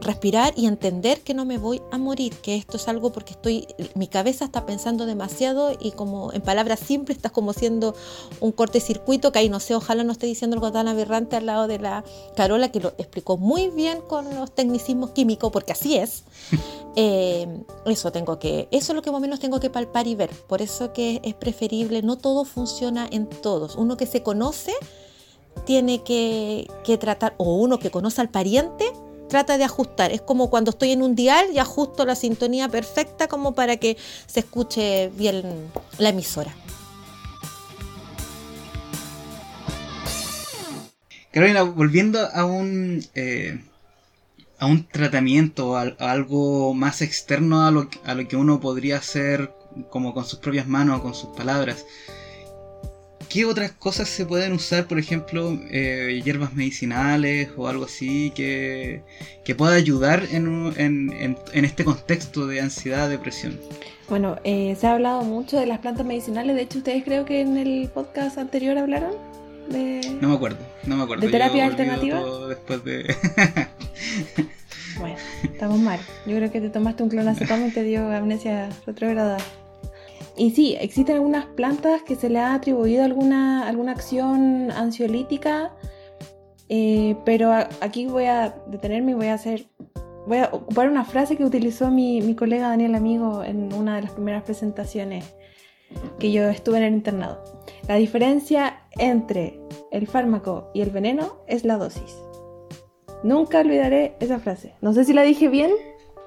respirar 0.01 0.53
y 0.55 0.65
entender 0.65 1.21
que 1.21 1.33
no 1.33 1.45
me 1.45 1.57
voy 1.57 1.81
a 1.91 1.97
morir, 1.97 2.33
que 2.35 2.55
esto 2.55 2.77
es 2.77 2.87
algo 2.87 3.11
porque 3.11 3.33
estoy, 3.33 3.67
mi 3.95 4.07
cabeza 4.07 4.45
está 4.45 4.65
pensando 4.65 5.05
demasiado 5.05 5.75
y 5.79 5.91
como 5.91 6.33
en 6.33 6.41
palabras 6.41 6.79
simples 6.79 7.17
estás 7.17 7.31
como 7.31 7.53
siendo 7.53 7.95
un 8.39 8.51
cortecircuito 8.51 9.31
que 9.31 9.39
ahí 9.39 9.49
no 9.49 9.59
sé, 9.59 9.75
ojalá 9.75 10.03
no 10.03 10.11
esté 10.11 10.27
diciendo 10.27 10.55
algo 10.55 10.71
tan 10.71 10.87
aberrante 10.87 11.35
al 11.35 11.45
lado 11.45 11.67
de 11.67 11.79
la 11.79 12.03
Carola 12.35 12.71
que 12.71 12.79
lo 12.79 12.89
explicó 12.97 13.37
muy 13.37 13.69
bien 13.69 14.01
con 14.01 14.33
los 14.35 14.53
tecnicismos 14.53 15.11
químicos 15.11 15.51
porque 15.51 15.73
así 15.73 15.97
es. 15.97 16.23
Eh, 16.95 17.47
eso 17.85 18.11
tengo 18.11 18.39
que, 18.39 18.67
eso 18.71 18.91
es 18.91 18.95
lo 18.95 19.01
que 19.01 19.11
más 19.11 19.19
o 19.19 19.21
menos 19.21 19.39
tengo 19.39 19.59
que 19.59 19.69
palpar 19.69 20.07
y 20.07 20.15
ver. 20.15 20.31
Por 20.47 20.61
eso 20.61 20.91
que 20.91 21.21
es 21.23 21.33
preferible, 21.35 22.01
no 22.01 22.17
todo 22.17 22.43
funciona 22.43 23.07
en 23.09 23.27
todos. 23.27 23.75
Uno 23.75 23.95
que 23.95 24.05
se 24.05 24.21
conoce 24.21 24.73
tiene 25.65 26.03
que, 26.03 26.67
que 26.83 26.97
tratar, 26.97 27.35
o 27.37 27.55
uno 27.55 27.79
que 27.79 27.91
conoce 27.91 28.21
al 28.21 28.29
pariente 28.29 28.85
trata 29.29 29.57
de 29.57 29.63
ajustar. 29.63 30.11
Es 30.11 30.21
como 30.21 30.49
cuando 30.49 30.71
estoy 30.71 30.91
en 30.91 31.01
un 31.01 31.15
dial 31.15 31.45
y 31.53 31.59
ajusto 31.59 32.05
la 32.05 32.15
sintonía 32.15 32.67
perfecta 32.67 33.27
como 33.27 33.55
para 33.55 33.77
que 33.77 33.95
se 34.27 34.41
escuche 34.41 35.09
bien 35.15 35.71
la 35.97 36.09
emisora. 36.09 36.53
Carolina, 41.31 41.61
volviendo 41.61 42.19
a 42.19 42.43
un 42.43 43.05
eh, 43.13 43.61
a 44.57 44.65
un 44.65 44.85
tratamiento, 44.85 45.77
a, 45.77 45.83
algo 45.99 46.73
más 46.73 47.01
externo 47.01 47.65
a 47.65 47.71
lo, 47.71 47.89
a 48.03 48.13
lo 48.13 48.27
que 48.27 48.35
uno 48.35 48.59
podría 48.59 48.97
hacer 48.97 49.53
como 49.89 50.13
con 50.13 50.25
sus 50.25 50.39
propias 50.39 50.67
manos, 50.67 51.01
con 51.01 51.13
sus 51.13 51.29
palabras. 51.29 51.85
¿Qué 53.29 53.45
otras 53.45 53.71
cosas 53.71 54.09
se 54.09 54.25
pueden 54.25 54.53
usar, 54.53 54.87
por 54.87 54.97
ejemplo, 54.97 55.55
eh, 55.69 56.19
hierbas 56.25 56.55
medicinales 56.55 57.49
o 57.55 57.67
algo 57.67 57.85
así 57.85 58.31
que, 58.31 59.03
pueda 59.55 59.75
ayudar 59.75 60.23
en, 60.31 60.73
en, 60.77 61.37
en, 61.53 61.65
este 61.65 61.83
contexto 61.83 62.47
de 62.47 62.61
ansiedad, 62.61 63.07
depresión? 63.07 63.59
Bueno, 64.09 64.37
eh, 64.43 64.75
se 64.79 64.87
ha 64.87 64.93
hablado 64.93 65.21
mucho 65.21 65.59
de 65.59 65.67
las 65.67 65.77
plantas 65.77 66.05
medicinales. 66.05 66.55
De 66.55 66.63
hecho, 66.63 66.79
ustedes 66.79 67.03
creo 67.03 67.25
que 67.25 67.41
en 67.41 67.57
el 67.57 67.87
podcast 67.93 68.39
anterior 68.39 68.77
hablaron 68.79 69.11
de. 69.69 70.01
No 70.19 70.29
me 70.29 70.35
acuerdo, 70.35 70.57
no 70.85 70.97
me 70.97 71.03
acuerdo. 71.03 71.25
¿De 71.25 71.31
terapia 71.31 71.67
alternativa? 71.67 72.47
Después 72.47 72.83
de. 72.83 73.15
bueno, 74.99 75.17
estamos 75.43 75.79
mal. 75.79 75.99
Yo 76.25 76.35
creo 76.37 76.51
que 76.51 76.61
te 76.61 76.69
tomaste 76.69 77.03
un 77.03 77.09
clonazepam 77.09 77.67
y 77.67 77.71
te 77.71 77.83
dio 77.83 78.11
amnesia 78.11 78.69
retrograda. 78.87 79.37
Y 80.39 80.51
sí, 80.51 80.77
existen 80.79 81.17
algunas 81.17 81.47
plantas 81.47 82.01
que 82.01 82.15
se 82.15 82.29
le 82.29 82.39
ha 82.39 82.53
atribuido 82.53 83.03
alguna, 83.03 83.67
alguna 83.67 83.91
acción 83.91 84.71
ansiolítica, 84.71 85.75
eh, 86.69 87.17
pero 87.25 87.51
aquí 87.81 88.05
voy 88.05 88.23
a 88.23 88.55
detenerme 88.67 89.11
y 89.11 89.15
voy 89.15 89.27
a 89.27 89.33
hacer, 89.33 89.67
voy 90.27 90.37
a 90.37 90.49
ocupar 90.53 90.89
una 90.89 91.03
frase 91.03 91.35
que 91.35 91.43
utilizó 91.43 91.91
mi, 91.91 92.21
mi 92.21 92.35
colega 92.35 92.69
Daniel 92.69 92.95
Amigo 92.95 93.43
en 93.43 93.73
una 93.73 93.97
de 93.97 94.03
las 94.03 94.11
primeras 94.11 94.43
presentaciones 94.43 95.25
que 96.19 96.31
yo 96.31 96.47
estuve 96.47 96.77
en 96.77 96.83
el 96.83 96.93
internado. 96.93 97.43
La 97.89 97.95
diferencia 97.95 98.83
entre 98.97 99.59
el 99.91 100.07
fármaco 100.07 100.71
y 100.73 100.79
el 100.79 100.89
veneno 100.89 101.43
es 101.47 101.65
la 101.65 101.75
dosis. 101.75 102.15
Nunca 103.23 103.59
olvidaré 103.59 104.15
esa 104.21 104.39
frase. 104.39 104.73
No 104.79 104.93
sé 104.93 105.03
si 105.03 105.11
la 105.11 105.23
dije 105.23 105.49
bien. 105.49 105.71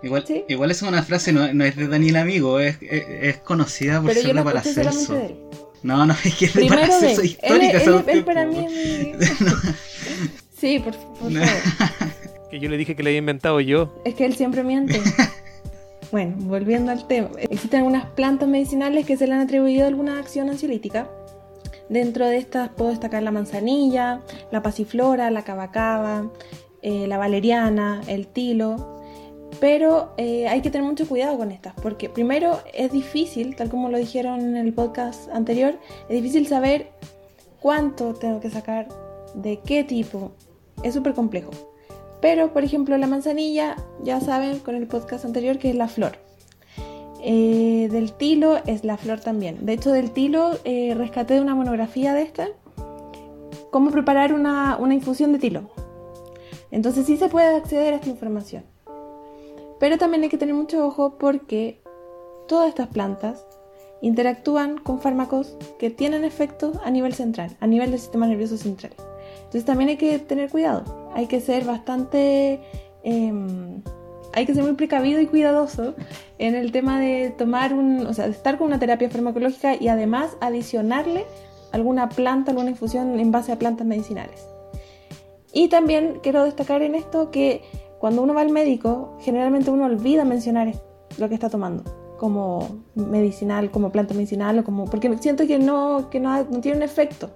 Igual, 0.03 0.25
¿Sí? 0.27 0.45
igual 0.49 0.71
es 0.71 0.83
una 0.83 1.03
frase, 1.03 1.33
no, 1.33 1.53
no 1.55 1.65
es 1.65 1.77
de 1.77 1.87
Daniel 1.89 2.17
Amigo, 2.17 2.59
es, 2.59 2.77
es, 2.83 3.05
es 3.09 3.37
conocida 3.39 4.01
por 4.01 4.11
Pero 4.11 4.23
ser 4.23 4.35
de 4.35 4.43
Paracelso. 4.43 5.15
de. 5.15 5.37
No, 5.83 6.05
no, 6.07 6.15
es 6.25 6.35
que 6.35 6.45
es 6.47 6.55
de 6.55 6.67
Paracelso 6.67 7.23
histórica. 7.23 7.79
Él, 7.83 7.89
él- 7.89 8.05
él 8.09 8.25
para 8.25 8.47
mí 8.47 8.67
es 8.67 8.73
mi... 8.73 9.13
Sí, 10.59 10.79
por, 10.79 10.95
por 10.97 11.33
favor. 11.33 11.49
Que 12.51 12.61
yo 12.61 12.69
le 12.69 12.77
dije 12.77 12.95
que 12.95 13.03
le 13.03 13.09
había 13.11 13.19
inventado 13.19 13.61
yo. 13.61 13.95
Es 14.05 14.15
que 14.15 14.27
él 14.27 14.35
siempre 14.37 14.63
miente. 14.63 15.01
bueno, 16.11 16.35
volviendo 16.41 16.93
al 16.93 17.07
tema. 17.07 17.31
Existen 17.39 17.79
algunas 17.79 18.05
plantas 18.11 18.47
medicinales 18.49 19.07
que 19.07 19.17
se 19.17 19.27
le 19.27 19.33
han 19.33 19.41
atribuido 19.41 19.87
alguna 19.87 20.19
acción 20.19 20.51
ansiolítica. 20.51 21.09
Dentro 21.89 22.27
de 22.27 22.37
estas 22.37 22.69
puedo 22.69 22.91
destacar 22.91 23.23
la 23.23 23.31
manzanilla, 23.31 24.21
la 24.51 24.63
pasiflora, 24.63 25.31
la 25.31 25.45
cabacaba, 25.45 26.31
eh, 26.83 27.07
la 27.07 27.17
valeriana, 27.17 28.03
el 28.07 28.27
tilo. 28.27 29.02
Pero 29.61 30.13
eh, 30.17 30.49
hay 30.49 30.61
que 30.61 30.71
tener 30.71 30.87
mucho 30.87 31.07
cuidado 31.07 31.37
con 31.37 31.53
estas, 31.53 31.75
porque 31.75 32.09
primero 32.09 32.59
es 32.73 32.91
difícil, 32.91 33.55
tal 33.55 33.69
como 33.69 33.89
lo 33.89 33.99
dijeron 33.99 34.41
en 34.41 34.57
el 34.57 34.73
podcast 34.73 35.29
anterior, 35.31 35.79
es 36.09 36.23
difícil 36.23 36.47
saber 36.47 36.91
cuánto 37.61 38.15
tengo 38.15 38.41
que 38.41 38.51
sacar, 38.51 38.89
de 39.35 39.61
qué 39.61 39.85
tipo. 39.85 40.33
Es 40.83 40.95
súper 40.95 41.15
complejo. 41.15 41.51
Pero, 42.21 42.53
por 42.53 42.65
ejemplo, 42.65 42.97
la 42.99 43.07
manzanilla, 43.07 43.77
ya 44.03 44.21
saben 44.21 44.59
con 44.61 44.75
el 44.75 44.87
podcast 44.87 45.25
anterior 45.25 45.59
que 45.59 45.71
es 45.71 45.77
la 45.77 45.89
flor. 45.89 46.13
Eh, 47.25 47.89
del 47.91 48.13
tilo 48.13 48.59
es 48.67 48.85
la 48.85 48.97
flor 48.97 49.21
también. 49.21 49.65
De 49.65 49.75
hecho, 49.75 49.93
del 49.93 50.11
tilo 50.11 50.59
eh, 50.65 50.95
rescaté 50.97 51.41
una 51.41 51.55
monografía 51.55 52.15
de 52.15 52.23
esta 52.23 52.49
cómo 53.71 53.91
preparar 53.91 54.35
una 54.35 54.95
infusión 54.95 55.33
de 55.33 55.39
tilo. 55.39 55.71
Entonces 56.73 57.07
sí 57.07 57.17
se 57.17 57.29
puede 57.29 57.55
acceder 57.55 57.93
a 57.93 57.97
esta 57.97 58.09
información. 58.09 58.65
Pero 59.83 59.99
también 59.99 60.23
hay 60.23 60.29
que 60.29 60.39
tener 60.39 60.55
mucho 60.55 60.87
ojo 60.87 61.19
porque 61.19 61.81
todas 62.47 62.69
estas 62.69 62.87
plantas 62.87 63.45
interactúan 64.01 64.79
con 64.79 65.01
fármacos 65.01 65.57
que 65.81 65.91
tienen 65.91 66.23
efectos 66.25 66.77
a 66.85 66.91
nivel 66.93 67.15
central, 67.15 67.57
a 67.59 67.67
nivel 67.67 67.91
del 67.91 67.99
sistema 67.99 68.29
nervioso 68.29 68.57
central. 68.57 68.93
Entonces 69.39 69.65
también 69.65 69.91
hay 69.91 69.97
que 69.97 70.21
tener 70.21 70.51
cuidado, 70.51 71.11
hay 71.17 71.27
que 71.27 71.41
ser 71.41 71.65
bastante, 71.65 72.61
em, 73.03 73.83
hay 74.33 74.47
que 74.47 74.55
ser 74.55 74.63
muy 74.63 74.75
precavido 74.75 75.21
y 75.21 75.27
cuidadoso 75.27 75.97
en 76.39 76.55
el 76.55 76.71
tema 76.71 77.01
de 77.01 77.35
tomar 77.37 77.75
un, 77.75 78.07
o 78.07 78.15
sea, 78.15 78.27
de 78.27 78.31
estar 78.31 78.59
con 78.59 78.69
una 78.69 78.79
terapia 78.79 79.11
farmacológica 79.11 79.75
y 79.75 79.89
además 79.89 80.37
adicionarle 80.41 81.27
alguna 81.73 82.09
planta, 82.09 82.53
alguna 82.53 82.71
infusión 82.71 83.19
en 83.19 83.33
base 83.33 83.51
a 83.51 83.59
plantas 83.59 83.85
medicinales. 83.85 84.47
Y 85.53 85.69
también 85.69 86.21
quiero 86.23 86.45
destacar 86.45 86.83
en 86.83 86.95
esto 86.95 87.33
que 87.33 87.63
cuando 88.03 88.21
uno 88.21 88.35
va 88.35 88.41
al 88.41 88.51
médico, 88.51 89.17
generalmente 89.21 89.71
uno 89.71 89.85
olvida 89.85 90.25
mencionar 90.25 90.73
lo 91.19 91.29
que 91.29 91.35
está 91.35 91.49
tomando 91.49 91.85
como 92.19 92.83
medicinal, 92.97 93.71
como 93.71 93.93
planta 93.93 94.13
medicinal 94.13 94.59
o 94.59 94.65
como 94.65 94.87
porque 94.87 95.17
siento 95.19 95.47
que 95.47 95.61
no 95.61 96.11
que 96.11 96.19
no, 96.19 96.37
no 96.43 96.61
tiene 96.61 96.79
un 96.79 96.83
efecto. 96.83 97.31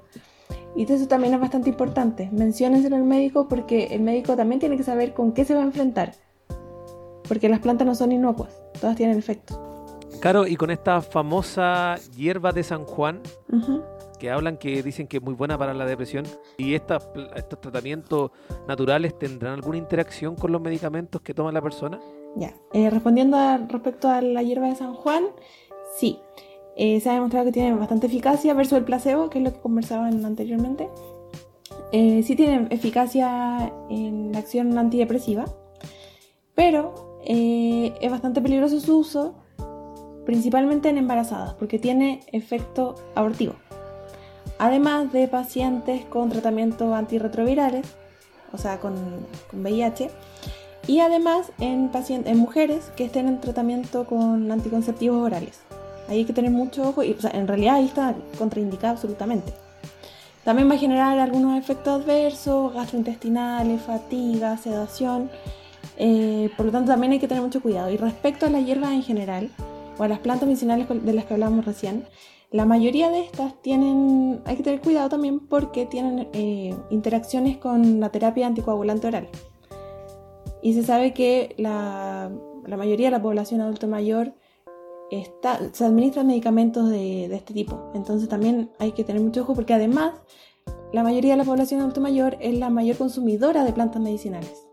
Y 0.74 0.92
eso 0.92 1.06
también 1.06 1.34
es 1.34 1.40
bastante 1.40 1.70
importante. 1.70 2.28
Menciónenselo 2.32 2.96
al 2.96 3.04
médico 3.04 3.46
porque 3.46 3.94
el 3.94 4.00
médico 4.00 4.34
también 4.34 4.58
tiene 4.58 4.76
que 4.76 4.82
saber 4.82 5.14
con 5.14 5.30
qué 5.30 5.44
se 5.44 5.54
va 5.54 5.60
a 5.60 5.66
enfrentar. 5.66 6.14
Porque 7.28 7.48
las 7.48 7.60
plantas 7.60 7.86
no 7.86 7.94
son 7.94 8.10
inocuas, 8.10 8.60
todas 8.80 8.96
tienen 8.96 9.18
efecto. 9.18 9.62
Caro, 10.18 10.48
y 10.48 10.56
con 10.56 10.72
esta 10.72 11.00
famosa 11.00 11.94
hierba 12.16 12.50
de 12.50 12.64
San 12.64 12.84
Juan, 12.86 13.20
Ujú. 13.52 13.84
Que 14.18 14.30
hablan 14.30 14.56
que 14.56 14.82
dicen 14.82 15.06
que 15.06 15.18
es 15.18 15.22
muy 15.22 15.34
buena 15.34 15.56
para 15.56 15.74
la 15.74 15.86
depresión, 15.86 16.24
¿y 16.58 16.74
estas 16.74 17.04
pl- 17.06 17.28
estos 17.36 17.60
tratamientos 17.60 18.30
naturales 18.66 19.18
tendrán 19.18 19.54
alguna 19.54 19.78
interacción 19.78 20.36
con 20.36 20.52
los 20.52 20.60
medicamentos 20.60 21.20
que 21.20 21.34
toma 21.34 21.52
la 21.52 21.62
persona? 21.62 22.00
Ya, 22.36 22.54
eh, 22.72 22.90
respondiendo 22.90 23.36
respecto 23.68 24.08
a 24.08 24.20
la 24.20 24.42
hierba 24.42 24.68
de 24.68 24.76
San 24.76 24.94
Juan, 24.94 25.24
sí, 25.98 26.18
Eh, 26.78 27.00
se 27.00 27.08
ha 27.08 27.14
demostrado 27.14 27.46
que 27.46 27.52
tiene 27.52 27.74
bastante 27.74 28.06
eficacia 28.06 28.52
versus 28.52 28.76
el 28.76 28.84
placebo, 28.84 29.30
que 29.30 29.38
es 29.38 29.44
lo 29.44 29.50
que 29.50 29.60
conversaban 29.60 30.22
anteriormente. 30.26 30.90
Eh, 31.90 32.22
sí 32.22 32.36
tiene 32.36 32.66
eficacia 32.68 33.72
en 33.88 34.30
la 34.32 34.40
acción 34.40 34.76
antidepresiva, 34.76 35.46
pero 36.54 37.18
eh, 37.24 37.94
es 37.98 38.10
bastante 38.10 38.42
peligroso 38.42 38.78
su 38.78 38.98
uso, 38.98 39.36
principalmente 40.26 40.90
en 40.90 40.98
embarazadas, 40.98 41.54
porque 41.54 41.78
tiene 41.78 42.20
efecto 42.30 42.94
abortivo. 43.14 43.54
Además 44.58 45.12
de 45.12 45.28
pacientes 45.28 46.04
con 46.06 46.30
tratamientos 46.30 46.94
antirretrovirales, 46.94 47.86
o 48.52 48.58
sea, 48.58 48.78
con, 48.80 48.94
VIH, 49.52 50.10
y 50.86 51.00
además 51.00 51.52
en, 51.58 51.90
en 52.08 52.38
mujeres 52.38 52.92
que 52.96 53.04
estén 53.04 53.28
en 53.28 53.40
tratamiento 53.40 54.06
con 54.06 54.50
anticonceptivos 54.50 55.24
orales. 55.24 55.60
Ahí 56.08 56.18
hay 56.18 56.24
que 56.24 56.32
tener 56.32 56.52
mucho 56.52 56.88
ojo 56.88 57.02
y 57.02 57.12
o 57.12 57.20
sea, 57.20 57.32
en 57.32 57.48
realidad 57.48 57.76
ahí 57.76 57.86
está 57.86 58.14
contraindicado 58.38 58.92
absolutamente. 58.92 59.52
También 60.44 60.70
va 60.70 60.74
a 60.74 60.78
generar 60.78 61.18
algunos 61.18 61.58
efectos 61.58 62.02
adversos, 62.02 62.72
gastrointestinales, 62.72 63.82
fatiga, 63.82 64.56
sedación. 64.56 65.28
eh, 65.98 66.50
por 66.56 66.66
lo 66.66 66.72
tanto 66.72 66.92
también 66.92 67.12
hay 67.12 67.18
que 67.18 67.26
tener 67.26 67.42
mucho 67.42 67.60
cuidado. 67.60 67.90
Y 67.90 67.96
respecto 67.96 68.46
a 68.46 68.50
las 68.50 68.64
hierbas 68.64 68.92
en 68.92 69.02
general, 69.02 69.50
o 69.98 70.04
a 70.04 70.08
las 70.08 70.20
plantas 70.20 70.46
medicinales 70.46 70.86
de 70.88 71.12
las 71.12 71.24
que 71.24 71.34
hablábamos 71.34 71.64
recién, 71.64 72.04
la 72.50 72.64
mayoría 72.64 73.10
de 73.10 73.20
estas 73.20 73.60
tienen, 73.62 74.40
hay 74.44 74.56
que 74.56 74.62
tener 74.62 74.80
cuidado 74.80 75.08
también 75.08 75.40
porque 75.40 75.86
tienen 75.86 76.28
eh, 76.32 76.74
interacciones 76.90 77.56
con 77.58 78.00
la 78.00 78.10
terapia 78.10 78.46
anticoagulante 78.46 79.08
oral. 79.08 79.28
Y 80.62 80.74
se 80.74 80.82
sabe 80.82 81.12
que 81.12 81.54
la, 81.58 82.30
la 82.66 82.76
mayoría 82.76 83.08
de 83.08 83.12
la 83.12 83.22
población 83.22 83.60
adulto 83.60 83.88
mayor 83.88 84.34
está, 85.10 85.60
se 85.72 85.84
administran 85.84 86.26
medicamentos 86.26 86.88
de, 86.90 87.28
de 87.28 87.36
este 87.36 87.54
tipo. 87.54 87.90
Entonces 87.94 88.28
también 88.28 88.70
hay 88.78 88.92
que 88.92 89.04
tener 89.04 89.22
mucho 89.22 89.42
ojo 89.42 89.54
porque 89.54 89.74
además 89.74 90.12
la 90.92 91.02
mayoría 91.02 91.32
de 91.32 91.38
la 91.38 91.44
población 91.44 91.80
adulto 91.80 92.00
mayor 92.00 92.36
es 92.40 92.58
la 92.58 92.70
mayor 92.70 92.96
consumidora 92.96 93.64
de 93.64 93.72
plantas 93.72 94.00
medicinales. 94.00 94.66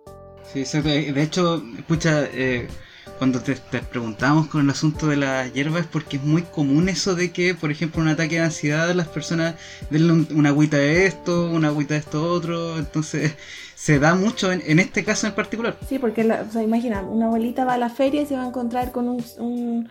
Sí. 0.44 0.63
De 0.82 1.24
hecho, 1.24 1.63
escucha, 1.77 2.25
eh, 2.32 2.68
cuando 3.17 3.39
te, 3.41 3.55
te 3.55 3.79
preguntamos 3.81 4.48
con 4.48 4.62
el 4.62 4.69
asunto 4.69 5.07
de 5.07 5.15
las 5.17 5.51
hierbas 5.53 5.81
es 5.81 5.88
porque 5.88 6.17
es 6.17 6.24
muy 6.24 6.41
común 6.43 6.89
eso 6.89 7.15
de 7.15 7.31
que, 7.31 7.53
por 7.55 7.72
ejemplo, 7.72 8.01
un 8.01 8.07
ataque 8.07 8.36
de 8.36 8.41
ansiedad, 8.41 8.93
las 8.93 9.07
personas 9.07 9.55
denle 9.89 10.13
un- 10.13 10.27
una 10.36 10.50
agüita 10.50 10.77
de 10.77 11.05
esto, 11.05 11.50
una 11.51 11.67
agüita 11.69 11.93
de 11.93 12.00
esto 12.01 12.24
otro, 12.31 12.77
entonces 12.77 13.33
se 13.75 14.00
da 14.00 14.15
mucho 14.15 14.51
en, 14.51 14.79
este 14.79 15.03
caso 15.03 15.27
en 15.27 15.33
particular. 15.33 15.77
Sí, 15.88 16.00
porque 16.00 16.24
la- 16.24 16.45
o 16.48 16.51
sea, 16.51 16.63
imagina, 16.63 17.01
una 17.01 17.25
abuelita 17.27 17.65
va 17.65 17.74
a 17.74 17.77
la 17.77 17.89
feria 17.89 18.22
y 18.22 18.25
se 18.25 18.36
va 18.36 18.43
a 18.43 18.48
encontrar 18.48 18.91
con 18.91 19.07
un, 19.10 19.24
un- 19.39 19.89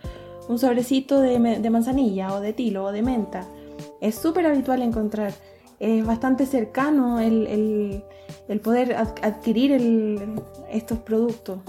sobrecito 0.59 1.19
de, 1.21 1.39
de 1.59 1.69
manzanilla 1.69 2.33
o 2.33 2.39
de 2.41 2.53
tilo 2.53 2.85
o 2.85 2.91
de 2.91 3.01
menta. 3.01 3.45
Es 4.01 4.15
súper 4.15 4.45
habitual 4.45 4.81
encontrar. 4.81 5.33
Es 5.79 6.05
bastante 6.05 6.45
cercano 6.45 7.19
el, 7.19 7.47
el- 8.49 8.59
poder 8.59 8.93
ad- 8.95 9.15
adquirir 9.21 9.71
el- 9.71 10.19
estos 10.71 10.99
productos. 10.99 11.59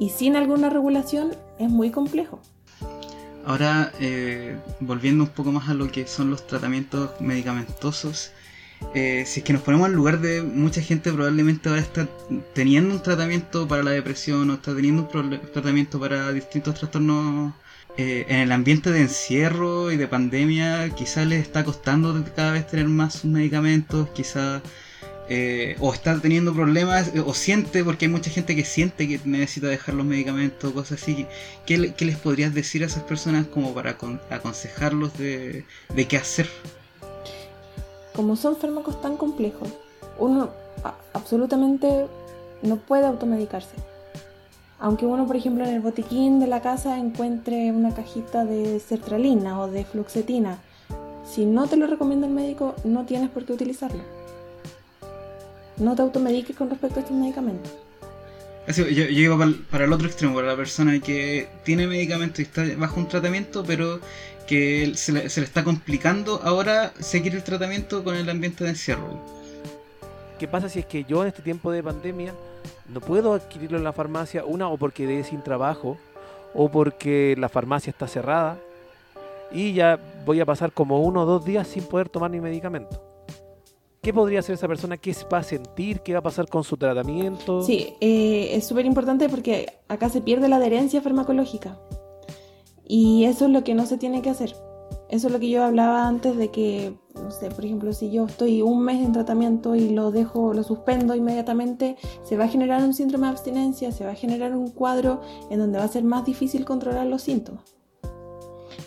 Y 0.00 0.08
sin 0.08 0.34
alguna 0.34 0.70
regulación 0.70 1.36
es 1.58 1.68
muy 1.68 1.90
complejo. 1.90 2.40
Ahora, 3.44 3.92
eh, 4.00 4.56
volviendo 4.80 5.24
un 5.24 5.30
poco 5.30 5.52
más 5.52 5.68
a 5.68 5.74
lo 5.74 5.92
que 5.92 6.06
son 6.06 6.30
los 6.30 6.46
tratamientos 6.46 7.20
medicamentosos, 7.20 8.32
eh, 8.94 9.24
si 9.26 9.40
es 9.40 9.44
que 9.44 9.52
nos 9.52 9.62
ponemos 9.62 9.86
al 9.86 9.94
lugar 9.94 10.20
de 10.20 10.42
mucha 10.42 10.80
gente, 10.80 11.12
probablemente 11.12 11.68
ahora 11.68 11.82
está 11.82 12.08
teniendo 12.54 12.94
un 12.94 13.02
tratamiento 13.02 13.68
para 13.68 13.82
la 13.82 13.90
depresión 13.90 14.48
o 14.48 14.54
está 14.54 14.74
teniendo 14.74 15.02
un 15.12 15.40
tratamiento 15.52 16.00
para 16.00 16.32
distintos 16.32 16.74
trastornos. 16.74 17.52
eh, 17.98 18.24
en 18.28 18.38
el 18.38 18.52
ambiente 18.52 18.90
de 18.92 19.00
encierro 19.00 19.90
y 19.92 19.96
de 19.96 20.08
pandemia, 20.08 20.88
quizás 20.94 21.26
les 21.26 21.42
está 21.42 21.64
costando 21.64 22.24
cada 22.34 22.52
vez 22.52 22.66
tener 22.66 22.86
más 22.88 23.14
sus 23.14 23.30
medicamentos, 23.30 24.08
quizás 24.10 24.62
eh, 25.30 25.76
o 25.80 25.94
está 25.94 26.20
teniendo 26.20 26.52
problemas, 26.52 27.14
eh, 27.14 27.20
o 27.20 27.32
siente, 27.32 27.82
porque 27.82 28.04
hay 28.04 28.10
mucha 28.10 28.30
gente 28.30 28.54
que 28.54 28.64
siente 28.64 29.08
que 29.08 29.20
necesita 29.24 29.68
dejar 29.68 29.94
los 29.94 30.04
medicamentos, 30.04 30.72
cosas 30.72 31.00
así. 31.00 31.26
¿Qué, 31.64 31.94
qué 31.94 32.04
les 32.04 32.18
podrías 32.18 32.52
decir 32.52 32.82
a 32.82 32.86
esas 32.86 33.04
personas 33.04 33.46
como 33.46 33.72
para 33.72 33.96
acon- 33.96 34.20
aconsejarlos 34.28 35.16
de, 35.16 35.64
qué 36.08 36.16
hacer? 36.18 36.48
Como 38.14 38.36
son 38.36 38.56
fármacos 38.56 39.00
tan 39.00 39.16
complejos, 39.16 39.68
uno 40.18 40.50
absolutamente 41.14 42.06
no 42.62 42.76
puede 42.76 43.06
automedicarse. 43.06 43.76
Aunque 44.80 45.06
uno, 45.06 45.26
por 45.26 45.36
ejemplo, 45.36 45.64
en 45.64 45.74
el 45.74 45.80
botiquín 45.80 46.40
de 46.40 46.46
la 46.46 46.60
casa 46.60 46.98
encuentre 46.98 47.70
una 47.70 47.94
cajita 47.94 48.44
de 48.44 48.80
sertralina 48.80 49.60
o 49.60 49.70
de 49.70 49.84
fluoxetina, 49.84 50.58
si 51.24 51.44
no 51.44 51.68
te 51.68 51.76
lo 51.76 51.86
recomienda 51.86 52.26
el 52.26 52.32
médico, 52.32 52.74
no 52.82 53.04
tienes 53.04 53.30
por 53.30 53.44
qué 53.44 53.52
utilizarlo. 53.52 54.02
No 55.80 55.96
te 55.96 56.02
automediques 56.02 56.54
con 56.54 56.68
respecto 56.68 57.00
a 57.00 57.02
estos 57.02 57.16
medicamentos. 57.16 57.72
yo, 58.76 58.84
yo 58.86 59.38
para, 59.70 59.84
el 59.84 59.92
otro 59.92 60.06
extremo, 60.06 60.34
para 60.34 60.48
la 60.48 60.56
persona 60.56 61.00
que 61.00 61.48
tiene 61.64 61.86
medicamento 61.86 62.42
y 62.42 62.44
está 62.44 62.64
bajo 62.76 63.00
un 63.00 63.08
tratamiento, 63.08 63.64
pero 63.66 63.98
que 64.46 64.92
se 64.94 65.12
le, 65.12 65.30
se 65.30 65.40
le 65.40 65.46
está 65.46 65.64
complicando 65.64 66.40
ahora 66.44 66.92
seguir 66.98 67.34
el 67.34 67.42
tratamiento 67.42 68.04
con 68.04 68.14
el 68.14 68.28
ambiente 68.28 68.62
de 68.62 68.70
encierro. 68.70 69.18
¿Qué 70.38 70.46
pasa 70.46 70.68
si 70.68 70.80
es 70.80 70.86
que 70.86 71.04
yo 71.04 71.22
en 71.22 71.28
este 71.28 71.40
tiempo 71.40 71.72
de 71.72 71.82
pandemia 71.82 72.34
no 72.92 73.00
puedo 73.00 73.32
adquirirlo 73.32 73.78
en 73.78 73.84
la 73.84 73.94
farmacia? 73.94 74.44
Una, 74.44 74.68
o 74.68 74.76
porque 74.76 75.06
de 75.06 75.24
sin 75.24 75.42
trabajo, 75.42 75.96
o 76.54 76.70
porque 76.70 77.34
la 77.38 77.48
farmacia 77.48 77.90
está 77.90 78.06
cerrada, 78.06 78.58
y 79.50 79.72
ya 79.72 79.98
voy 80.26 80.40
a 80.40 80.46
pasar 80.46 80.72
como 80.72 81.00
uno 81.00 81.22
o 81.22 81.26
dos 81.26 81.44
días 81.44 81.66
sin 81.66 81.84
poder 81.84 82.10
tomar 82.10 82.30
mi 82.30 82.40
medicamento. 82.40 83.09
¿Qué 84.02 84.14
podría 84.14 84.38
hacer 84.38 84.54
esa 84.54 84.66
persona? 84.66 84.96
¿Qué 84.96 85.14
va 85.30 85.38
a 85.38 85.42
sentir? 85.42 86.00
¿Qué 86.00 86.14
va 86.14 86.20
a 86.20 86.22
pasar 86.22 86.48
con 86.48 86.64
su 86.64 86.78
tratamiento? 86.78 87.62
Sí, 87.62 87.94
eh, 88.00 88.50
es 88.52 88.66
súper 88.66 88.86
importante 88.86 89.28
porque 89.28 89.66
acá 89.88 90.08
se 90.08 90.22
pierde 90.22 90.48
la 90.48 90.56
adherencia 90.56 91.02
farmacológica. 91.02 91.78
Y 92.86 93.24
eso 93.24 93.44
es 93.44 93.50
lo 93.50 93.62
que 93.62 93.74
no 93.74 93.84
se 93.84 93.98
tiene 93.98 94.22
que 94.22 94.30
hacer. 94.30 94.56
Eso 95.10 95.26
es 95.26 95.32
lo 95.32 95.38
que 95.38 95.50
yo 95.50 95.62
hablaba 95.62 96.06
antes 96.08 96.36
de 96.36 96.48
que, 96.48 96.94
no 97.14 97.30
sé, 97.30 97.50
por 97.50 97.64
ejemplo, 97.64 97.92
si 97.92 98.10
yo 98.10 98.24
estoy 98.26 98.62
un 98.62 98.82
mes 98.82 99.04
en 99.04 99.12
tratamiento 99.12 99.74
y 99.74 99.90
lo 99.90 100.12
dejo, 100.12 100.54
lo 100.54 100.62
suspendo 100.62 101.14
inmediatamente, 101.14 101.96
se 102.22 102.36
va 102.36 102.44
a 102.44 102.48
generar 102.48 102.82
un 102.82 102.94
síndrome 102.94 103.26
de 103.26 103.32
abstinencia, 103.32 103.92
se 103.92 104.04
va 104.04 104.12
a 104.12 104.14
generar 104.14 104.56
un 104.56 104.70
cuadro 104.70 105.20
en 105.50 105.58
donde 105.58 105.78
va 105.78 105.84
a 105.84 105.88
ser 105.88 106.04
más 106.04 106.24
difícil 106.24 106.64
controlar 106.64 107.06
los 107.06 107.22
síntomas. 107.22 107.64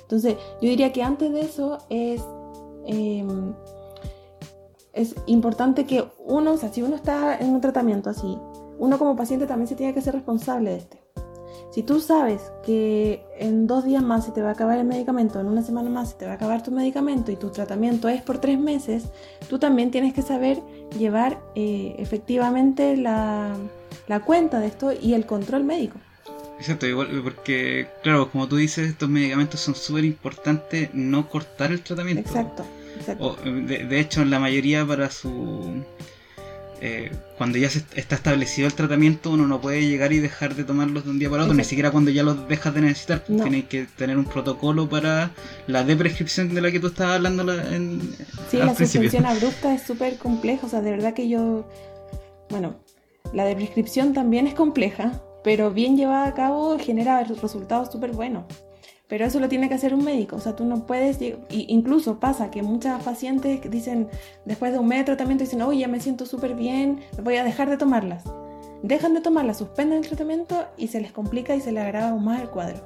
Entonces, 0.02 0.38
yo 0.62 0.70
diría 0.70 0.92
que 0.92 1.04
antes 1.04 1.32
de 1.32 1.42
eso 1.42 1.78
es, 1.90 2.22
em, 2.86 3.54
es 4.94 5.16
importante 5.26 5.86
que 5.86 6.06
uno, 6.20 6.54
o 6.54 6.58
sea, 6.58 6.72
si 6.72 6.82
uno 6.82 6.96
está 6.96 7.38
en 7.38 7.50
un 7.50 7.62
tratamiento 7.62 8.10
así, 8.10 8.38
uno 8.78 8.98
como 8.98 9.16
paciente 9.16 9.48
también 9.48 9.68
se 9.68 9.76
tiene 9.76 9.94
que 9.94 10.02
ser 10.02 10.14
responsable 10.14 10.72
de 10.72 10.78
este. 10.78 11.04
Si 11.72 11.82
tú 11.82 12.00
sabes 12.00 12.52
que 12.64 13.26
en 13.40 13.66
dos 13.66 13.84
días 13.84 14.04
más 14.04 14.26
se 14.26 14.32
te 14.32 14.44
va 14.44 14.50
a 14.50 14.52
acabar 14.52 14.78
el 14.78 14.86
medicamento, 14.86 15.40
en 15.40 15.48
una 15.48 15.64
semana 15.64 15.90
más 15.90 16.12
se 16.12 16.18
te 16.18 16.26
va 16.26 16.34
a 16.34 16.36
acabar 16.36 16.62
tu 16.62 16.70
medicamento 16.70 17.32
y 17.32 17.36
tu 17.36 17.50
tratamiento 17.50 18.10
es 18.10 18.22
por 18.22 18.38
tres 18.38 18.60
meses, 18.60 19.06
tú 19.50 19.58
también 19.58 19.90
tienes 19.90 20.14
que 20.14 20.22
saber 20.22 20.62
llevar 21.00 21.42
eh, 21.56 21.96
efectivamente 21.98 22.96
la, 22.96 23.56
la 24.08 24.20
cuenta 24.20 24.60
de 24.60 24.68
esto 24.68 24.92
y 24.94 25.16
el 25.16 25.26
control 25.26 25.64
médico. 25.64 25.98
Exacto, 26.60 26.86
igual, 26.86 27.08
porque, 27.24 27.88
claro, 28.04 28.30
como 28.30 28.48
tú 28.48 28.58
dices, 28.58 28.90
estos 28.90 29.10
medicamentos 29.10 29.60
son 29.60 29.74
súper 29.74 30.06
importantes 30.06 30.94
no 30.94 31.28
cortar 31.28 31.72
el 31.72 31.82
tratamiento. 31.82 32.22
Exacto, 32.22 32.64
exacto. 33.04 33.38
de, 33.44 33.86
de, 33.86 34.00
hecho, 34.00 34.24
la 34.26 34.40
mayoría 34.40 34.86
para 34.86 35.10
su. 35.10 35.84
Eh, 36.82 37.12
cuando 37.38 37.58
ya 37.58 37.70
se 37.70 37.84
está 37.96 38.16
establecido 38.16 38.68
el 38.68 38.74
tratamiento, 38.74 39.32
uno 39.32 39.48
no 39.48 39.62
puede 39.62 39.86
llegar 39.88 40.12
y 40.12 40.20
dejar 40.20 40.56
de 40.56 40.66
tomarlos 40.66 41.06
de 41.06 41.12
un 41.12 41.20
día 41.20 41.30
para 41.30 41.44
otro, 41.44 41.56
ni 41.56 41.64
siquiera 41.64 41.92
cuando 41.92 42.12
ya 42.12 42.24
los 42.24 42.48
dejas 42.50 42.74
de 42.74 42.82
necesitar. 42.82 43.24
Pues 43.24 43.42
Tienes 43.42 43.66
que 43.66 43.86
tener 43.86 44.18
un 44.18 44.26
protocolo 44.26 44.90
para 44.90 45.32
la 45.68 45.84
deprescripción 45.84 46.54
de 46.54 46.60
la 46.60 46.72
que 46.72 46.80
tú 46.80 46.88
estabas 46.88 47.16
hablando 47.16 47.54
en. 47.54 48.02
Sí, 48.50 48.58
la 48.58 48.76
suspensión 48.76 49.26
abrupta 49.28 49.74
es 49.74 49.84
súper 49.84 50.18
compleja, 50.18 50.68
o 50.68 50.70
sea, 50.70 50.82
de 50.82 50.92
verdad 50.92 51.14
que 51.14 51.30
yo. 51.30 51.70
Bueno, 52.50 52.76
la 53.32 53.46
deprescripción 53.46 54.14
también 54.14 54.48
es 54.48 54.54
compleja 54.54 55.22
pero 55.44 55.72
bien 55.72 55.98
llevada 55.98 56.28
a 56.28 56.34
cabo 56.34 56.80
genera 56.80 57.24
resultados 57.24 57.92
súper 57.92 58.12
buenos. 58.12 58.46
Pero 59.08 59.26
eso 59.26 59.40
lo 59.40 59.50
tiene 59.50 59.68
que 59.68 59.76
hacer 59.76 59.94
un 59.94 60.04
médico, 60.04 60.38
o 60.38 60.40
sea, 60.40 60.56
tú 60.56 60.66
no 60.66 60.86
puedes, 60.86 61.20
incluso 61.50 62.20
pasa 62.20 62.50
que 62.50 62.64
muchas 62.64 63.04
pacientes 63.04 63.60
dicen, 63.70 64.10
después 64.46 64.72
de 64.72 64.80
un 64.80 64.88
mes 64.88 65.00
de 65.00 65.04
tratamiento, 65.04 65.44
dicen, 65.44 65.62
oye, 65.62 65.80
ya 65.80 65.88
me 65.88 66.00
siento 66.00 66.26
súper 66.26 66.56
bien, 66.56 67.02
voy 67.22 67.36
a 67.36 67.44
dejar 67.44 67.70
de 67.70 67.78
tomarlas. 67.78 68.24
Dejan 68.82 69.14
de 69.14 69.22
tomarlas, 69.22 69.58
suspenden 69.58 70.00
el 70.00 70.08
tratamiento 70.08 70.66
y 70.78 70.88
se 70.88 71.00
les 71.00 71.12
complica 71.12 71.56
y 71.56 71.62
se 71.62 71.72
les 71.72 71.84
agrava 71.84 72.10
aún 72.10 72.26
más 72.26 72.42
el 72.42 72.50
cuadro. 72.50 72.82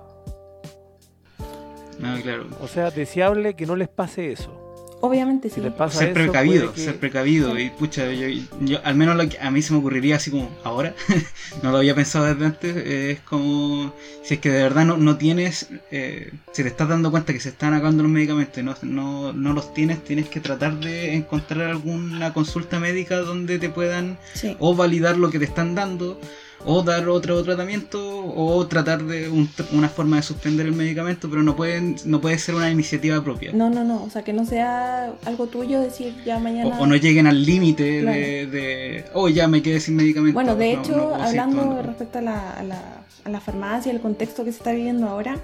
Ah, 2.03 2.17
claro. 2.21 2.47
O 2.61 2.67
sea, 2.67 2.91
deseable 2.91 3.55
que 3.55 3.65
no 3.65 3.75
les 3.75 3.87
pase 3.87 4.31
eso. 4.31 4.66
Obviamente 4.99 5.49
sí. 5.49 5.61
ser 5.89 6.13
precavido, 6.13 6.73
ser 6.75 6.97
precavido. 6.99 7.57
Y 7.59 7.69
pucha, 7.69 8.11
yo, 8.11 8.79
al 8.83 8.95
menos 8.95 9.15
lo 9.15 9.29
que 9.29 9.37
a 9.39 9.51
mí 9.51 9.61
se 9.61 9.73
me 9.73 9.79
ocurriría 9.79 10.15
así 10.15 10.31
como 10.31 10.49
ahora, 10.63 10.95
no 11.63 11.71
lo 11.71 11.77
había 11.77 11.93
pensado 11.93 12.25
desde 12.25 12.45
antes, 12.45 12.75
es 12.75 13.19
como 13.21 13.93
si 14.23 14.35
es 14.35 14.39
que 14.39 14.49
de 14.49 14.63
verdad 14.63 14.85
no, 14.85 14.97
no 14.97 15.17
tienes, 15.17 15.69
eh, 15.91 16.31
si 16.51 16.63
te 16.63 16.69
estás 16.69 16.89
dando 16.89 17.11
cuenta 17.11 17.31
que 17.31 17.39
se 17.39 17.49
están 17.49 17.75
acabando 17.75 18.03
los 18.03 18.11
medicamentos 18.11 18.57
y 18.57 18.63
no, 18.63 18.75
no, 18.81 19.33
no 19.33 19.53
los 19.53 19.73
tienes, 19.73 20.03
tienes 20.03 20.29
que 20.29 20.39
tratar 20.39 20.79
de 20.79 21.13
encontrar 21.13 21.69
alguna 21.69 22.33
consulta 22.33 22.79
médica 22.79 23.17
donde 23.17 23.59
te 23.59 23.69
puedan 23.69 24.17
o 24.59 24.75
validar 24.75 25.17
lo 25.17 25.29
que 25.29 25.37
te 25.37 25.45
están 25.45 25.75
dando 25.75 26.19
o 26.67 26.83
dar 26.83 27.07
otro 27.07 27.41
tratamiento 27.43 27.97
o 28.35 28.67
tratar 28.67 29.03
de 29.03 29.29
una 29.71 29.87
forma 29.87 30.17
de 30.17 30.23
suspender 30.23 30.65
el 30.65 30.73
medicamento, 30.73 31.29
pero 31.29 31.41
no 31.41 31.55
pueden 31.55 31.95
no 32.05 32.19
puede 32.19 32.37
ser 32.37 32.55
una 32.55 32.69
iniciativa 32.69 33.23
propia. 33.23 33.53
No, 33.53 33.69
no, 33.69 33.85
no, 33.85 34.03
o 34.03 34.09
sea, 34.09 34.23
que 34.23 34.33
no 34.33 34.45
sea 34.45 35.13
algo 35.25 35.47
tuyo 35.47 35.79
decir 35.79 36.13
ya 36.25 36.39
mañana... 36.39 36.77
O, 36.77 36.85
no 36.85 36.95
lleguen 36.97 37.25
al 37.25 37.45
límite 37.45 38.03
de, 38.03 39.05
oh, 39.13 39.29
ya 39.29 39.47
me 39.47 39.61
quedé 39.61 39.79
sin 39.79 39.95
medicamento. 39.95 40.33
Bueno, 40.33 40.55
de 40.55 40.73
hecho, 40.73 41.15
hablando 41.15 41.81
respecto 41.81 42.19
a 42.19 42.21
la, 42.21 42.51
a, 42.51 42.63
la, 42.63 42.81
a 43.23 43.29
la 43.29 43.39
farmacia, 43.39 43.91
el 43.91 44.01
contexto 44.01 44.43
que 44.43 44.51
se 44.51 44.57
está 44.57 44.73
viviendo 44.73 45.07
ahora, 45.07 45.37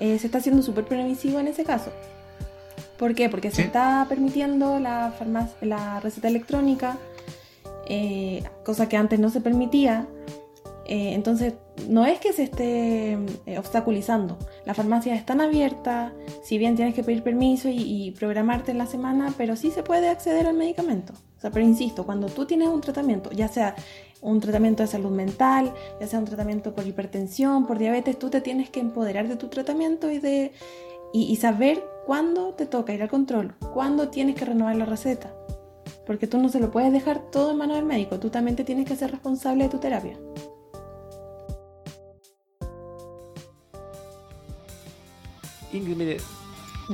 eh, 0.00 0.18
se 0.18 0.26
está 0.26 0.38
haciendo 0.38 0.62
súper 0.62 0.84
permisivo 0.84 1.38
en 1.38 1.48
ese 1.48 1.64
caso. 1.64 1.92
¿Por 2.98 3.14
qué? 3.14 3.28
Porque 3.28 3.50
se 3.50 3.62
está 3.62 4.06
permitiendo 4.08 4.78
la, 4.78 5.12
farmacia, 5.18 5.54
la 5.60 6.00
receta 6.00 6.28
electrónica, 6.28 6.98
eh, 7.88 8.42
cosa 8.64 8.88
que 8.88 8.96
antes 8.96 9.18
no 9.18 9.28
se 9.28 9.40
permitía. 9.40 10.06
Eh, 10.86 11.14
entonces, 11.14 11.54
no 11.88 12.04
es 12.04 12.18
que 12.18 12.32
se 12.32 12.44
esté 12.44 13.12
eh, 13.46 13.58
obstaculizando. 13.58 14.38
Las 14.64 14.76
farmacias 14.76 15.18
están 15.18 15.40
abiertas, 15.40 16.12
si 16.42 16.58
bien 16.58 16.76
tienes 16.76 16.94
que 16.94 17.04
pedir 17.04 17.22
permiso 17.22 17.68
y, 17.70 18.10
programarte 18.18 18.72
en 18.72 18.78
la 18.78 18.86
semana, 18.86 19.32
pero 19.36 19.56
sí 19.56 19.70
se 19.70 19.82
puede 19.82 20.08
acceder 20.08 20.46
al 20.46 20.56
medicamento. 20.56 21.12
O 21.38 21.40
sea, 21.40 21.50
pero 21.50 21.64
insisto, 21.64 22.04
cuando 22.04 22.28
tú 22.28 22.46
tienes 22.46 22.68
un 22.68 22.80
tratamiento, 22.80 23.30
ya 23.32 23.48
sea 23.48 23.74
un 24.20 24.40
tratamiento 24.40 24.82
de 24.82 24.86
salud 24.86 25.10
mental, 25.10 25.72
ya 26.00 26.06
sea 26.06 26.18
un 26.18 26.24
tratamiento 26.24 26.74
por 26.74 26.86
hipertensión, 26.86 27.66
por 27.66 27.78
diabetes, 27.78 28.18
tú 28.18 28.30
te 28.30 28.40
tienes 28.40 28.70
que 28.70 28.80
empoderar 28.80 29.28
de 29.28 29.36
tu 29.36 29.48
tratamiento 29.48 30.10
y, 30.10 30.18
de, 30.18 30.52
y 31.12 31.34
saber 31.36 31.82
cuándo 32.06 32.54
te 32.54 32.66
toca 32.66 32.92
ir 32.92 33.02
al 33.02 33.08
control, 33.08 33.54
cuándo 33.72 34.08
tienes 34.08 34.36
que 34.36 34.44
renovar 34.44 34.76
la 34.76 34.84
receta. 34.84 35.34
Porque 36.06 36.26
tú 36.26 36.38
no 36.38 36.48
se 36.48 36.60
lo 36.60 36.70
puedes 36.70 36.92
dejar 36.92 37.30
todo 37.30 37.52
en 37.52 37.58
manos 37.58 37.76
del 37.76 37.86
médico, 37.86 38.18
tú 38.18 38.30
también 38.30 38.56
te 38.56 38.64
tienes 38.64 38.86
que 38.86 38.96
ser 38.96 39.10
responsable 39.10 39.64
de 39.64 39.70
tu 39.70 39.78
terapia. 39.78 40.16
Ingrid, 45.72 45.96
mire, 45.96 46.16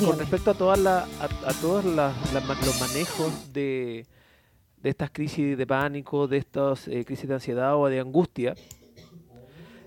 con 0.05 0.19
respecto 0.19 0.51
a 0.51 0.55
todas 0.55 0.79
a, 0.87 1.53
todos 1.61 1.85
los 1.85 2.81
manejos 2.81 3.53
de, 3.53 4.07
estas 4.83 5.11
crisis 5.11 5.59
de 5.59 5.67
pánico, 5.67 6.29
de 6.29 6.39
estas 6.39 6.87
eh, 6.89 7.05
crisis 7.05 7.29
de 7.29 7.35
ansiedad 7.35 7.77
o 7.77 7.87
de 7.87 8.01
angustia, 8.01 8.55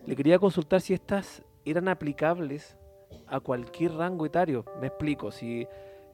le 0.05 0.15
quería 0.15 0.39
consultar 0.39 0.81
si 0.81 0.93
estas 0.93 1.43
eran 1.63 1.87
aplicables 1.87 2.75
a 3.27 3.39
cualquier 3.39 3.93
rango 3.93 4.25
etario. 4.25 4.65
Me 4.81 4.87
explico, 4.87 5.31
si 5.31 5.65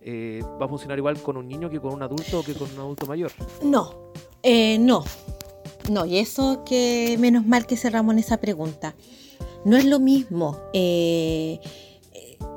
eh, 0.01 0.41
va 0.61 0.65
a 0.65 0.69
funcionar 0.69 0.97
igual 0.97 1.21
con 1.21 1.37
un 1.37 1.47
niño 1.47 1.69
que 1.69 1.79
con 1.79 1.93
un 1.93 2.03
adulto 2.03 2.39
o 2.39 2.43
que 2.43 2.53
con 2.53 2.69
un 2.71 2.79
adulto 2.79 3.07
mayor. 3.07 3.31
No, 3.63 4.11
eh, 4.43 4.77
no, 4.77 5.03
no, 5.89 6.05
y 6.05 6.19
eso 6.19 6.63
que 6.65 7.17
menos 7.19 7.45
mal 7.45 7.65
que 7.65 7.77
cerramos 7.77 8.13
en 8.13 8.19
esa 8.19 8.37
pregunta. 8.37 8.93
No 9.65 9.75
es 9.75 9.85
lo 9.85 9.99
mismo 9.99 10.59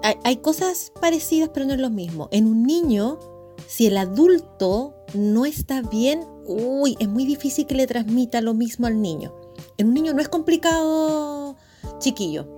hay, 0.03 0.37
cosas 0.39 0.93
parecidas, 1.01 1.51
pero 1.53 1.67
no 1.67 1.75
es 1.75 1.81
lo 1.81 1.91
mismo. 1.91 2.29
En 2.33 2.47
un 2.47 2.63
niño, 2.63 3.19
si 3.67 3.87
el 3.87 3.97
adulto 3.97 4.95
no 5.15 5.47
está 5.47 5.83
bien, 5.83 6.25
uy, 6.47 6.97
es 6.99 7.09
muy 7.09 7.25
difícil 7.25 7.67
que 7.67 7.75
le 7.75 7.87
transmita 7.87 8.41
lo 8.41 8.55
mismo 8.55 8.87
al 8.87 9.01
niño. 9.01 9.35
En 9.77 9.89
un 9.89 9.95
niño 9.95 10.13
no 10.15 10.21
es 10.21 10.29
complicado, 10.29 11.57
chiquillo. 11.99 12.55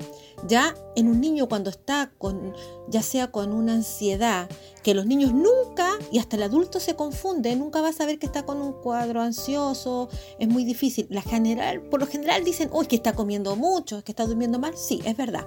Ya 0.49 0.75
en 0.97 1.07
un 1.07 1.21
niño 1.21 1.49
cuando 1.49 1.71
está 1.71 2.11
con, 2.19 2.53
ya 2.89 3.03
sea 3.03 3.31
con 3.31 3.53
una 3.53 3.75
ansiedad, 3.75 4.49
que 4.83 4.93
los 4.93 5.07
niños 5.07 5.33
nunca, 5.33 5.89
y 6.11 6.19
hasta 6.19 6.35
el 6.35 6.43
adulto 6.43 6.81
se 6.81 6.97
confunde, 6.97 7.55
nunca 7.55 7.81
va 7.81 7.91
a 7.91 7.93
saber 7.93 8.19
que 8.19 8.27
está 8.27 8.45
con 8.45 8.61
un 8.61 8.73
cuadro 8.73 9.21
ansioso, 9.21 10.09
es 10.41 10.49
muy 10.49 10.65
difícil. 10.65 11.07
La 11.11 11.23
general, 11.23 11.83
por 11.83 12.01
lo 12.01 12.09
general 12.09 12.43
dicen, 12.43 12.71
uy, 12.73 12.87
que 12.87 12.97
está 12.97 13.13
comiendo 13.13 13.55
mucho, 13.55 14.03
que 14.03 14.11
está 14.11 14.27
durmiendo 14.27 14.59
mal. 14.59 14.77
Sí, 14.77 15.01
es 15.05 15.17
verdad 15.17 15.47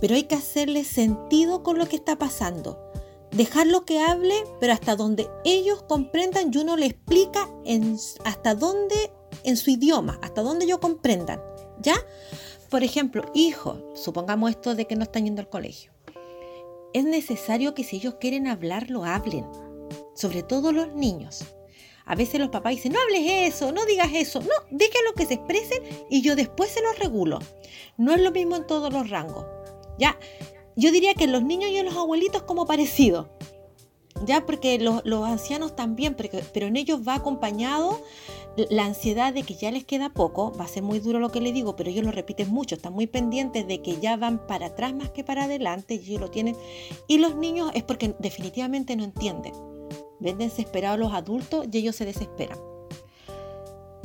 pero 0.00 0.14
hay 0.14 0.24
que 0.24 0.34
hacerle 0.34 0.84
sentido 0.84 1.62
con 1.62 1.78
lo 1.78 1.86
que 1.86 1.96
está 1.96 2.16
pasando. 2.16 2.80
Dejarlo 3.30 3.84
que 3.84 4.00
hable, 4.00 4.34
pero 4.60 4.72
hasta 4.72 4.96
donde 4.96 5.28
ellos 5.44 5.82
comprendan 5.88 6.50
y 6.52 6.58
uno 6.58 6.76
le 6.76 6.86
explica 6.86 7.48
en, 7.64 7.98
hasta 8.24 8.54
dónde 8.54 9.12
en 9.42 9.56
su 9.56 9.70
idioma, 9.70 10.18
hasta 10.22 10.42
donde 10.42 10.64
ellos 10.66 10.78
comprendan. 10.78 11.42
¿Ya? 11.80 11.96
Por 12.70 12.82
ejemplo, 12.82 13.24
hijo, 13.34 13.78
supongamos 13.94 14.50
esto 14.50 14.74
de 14.74 14.86
que 14.86 14.96
no 14.96 15.04
están 15.04 15.24
yendo 15.24 15.40
al 15.40 15.48
colegio. 15.48 15.92
Es 16.92 17.04
necesario 17.04 17.74
que 17.74 17.84
si 17.84 17.96
ellos 17.96 18.16
quieren 18.20 18.46
hablar, 18.46 18.90
lo 18.90 19.04
hablen. 19.04 19.46
Sobre 20.14 20.42
todo 20.42 20.72
los 20.72 20.92
niños. 20.94 21.44
A 22.06 22.14
veces 22.14 22.38
los 22.38 22.50
papás 22.50 22.74
dicen, 22.74 22.92
no 22.92 23.00
hables 23.00 23.54
eso, 23.54 23.72
no 23.72 23.84
digas 23.86 24.10
eso, 24.12 24.40
no, 24.40 24.52
déjalo 24.70 25.14
que 25.16 25.26
se 25.26 25.34
expresen 25.34 25.82
y 26.10 26.20
yo 26.20 26.36
después 26.36 26.70
se 26.70 26.82
los 26.82 26.98
regulo. 26.98 27.38
No 27.96 28.12
es 28.12 28.20
lo 28.20 28.30
mismo 28.30 28.56
en 28.56 28.66
todos 28.66 28.92
los 28.92 29.08
rangos. 29.08 29.46
Ya, 29.98 30.18
yo 30.76 30.90
diría 30.90 31.14
que 31.14 31.24
en 31.24 31.32
los 31.32 31.42
niños 31.42 31.70
y 31.70 31.76
en 31.78 31.86
los 31.86 31.96
abuelitos 31.96 32.42
como 32.42 32.66
parecido. 32.66 33.30
Ya, 34.24 34.46
porque 34.46 34.78
los, 34.78 35.02
ancianos 35.24 35.76
también, 35.76 36.16
pero 36.16 36.66
en 36.66 36.76
ellos 36.76 37.00
va 37.06 37.16
acompañado 37.16 38.00
la 38.70 38.84
ansiedad 38.84 39.34
de 39.34 39.42
que 39.42 39.54
ya 39.54 39.72
les 39.72 39.84
queda 39.84 40.10
poco, 40.10 40.52
va 40.58 40.64
a 40.64 40.68
ser 40.68 40.82
muy 40.82 41.00
duro 41.00 41.18
lo 41.18 41.30
que 41.30 41.40
le 41.40 41.52
digo, 41.52 41.74
pero 41.74 41.90
ellos 41.90 42.04
lo 42.04 42.12
repiten 42.12 42.48
mucho, 42.50 42.76
están 42.76 42.92
muy 42.92 43.06
pendientes 43.06 43.66
de 43.66 43.82
que 43.82 43.98
ya 44.00 44.16
van 44.16 44.46
para 44.46 44.66
atrás 44.66 44.94
más 44.94 45.10
que 45.10 45.24
para 45.24 45.44
adelante, 45.44 45.94
y 45.94 46.18
lo 46.18 46.30
tienen. 46.30 46.56
Y 47.08 47.18
los 47.18 47.34
niños 47.34 47.70
es 47.74 47.82
porque 47.82 48.14
definitivamente 48.18 48.96
no 48.96 49.04
entienden. 49.04 49.52
Ven 50.20 50.38
desesperados 50.38 50.98
los 50.98 51.12
adultos 51.12 51.66
y 51.70 51.78
ellos 51.78 51.96
se 51.96 52.04
desesperan. 52.04 52.58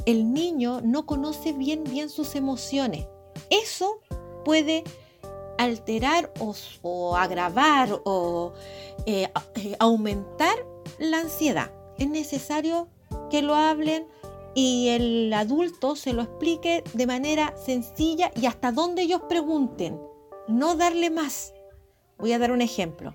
El 0.05 0.33
niño 0.33 0.81
no 0.81 1.05
conoce 1.05 1.53
bien 1.53 1.83
bien 1.83 2.09
sus 2.09 2.35
emociones. 2.35 3.05
Eso 3.49 3.99
puede 4.43 4.83
alterar 5.59 6.31
o, 6.39 7.15
agravar 7.15 8.01
o 8.05 8.53
eh, 9.05 9.29
eh, 9.55 9.75
aumentar 9.79 10.55
la 10.97 11.19
ansiedad. 11.19 11.71
Es 11.97 12.09
necesario 12.09 12.87
que 13.29 13.41
lo 13.41 13.55
hablen, 13.55 14.07
y 14.55 14.89
el 14.89 15.33
adulto 15.33 15.95
se 15.95 16.13
lo 16.13 16.23
explique 16.23 16.83
de 16.93 17.07
manera 17.07 17.53
sencilla 17.63 18.31
y 18.35 18.45
hasta 18.45 18.71
donde 18.71 19.03
ellos 19.03 19.21
pregunten, 19.29 20.01
no 20.47 20.75
darle 20.75 21.09
más. 21.09 21.53
Voy 22.17 22.33
a 22.33 22.39
dar 22.39 22.51
un 22.51 22.61
ejemplo. 22.61 23.13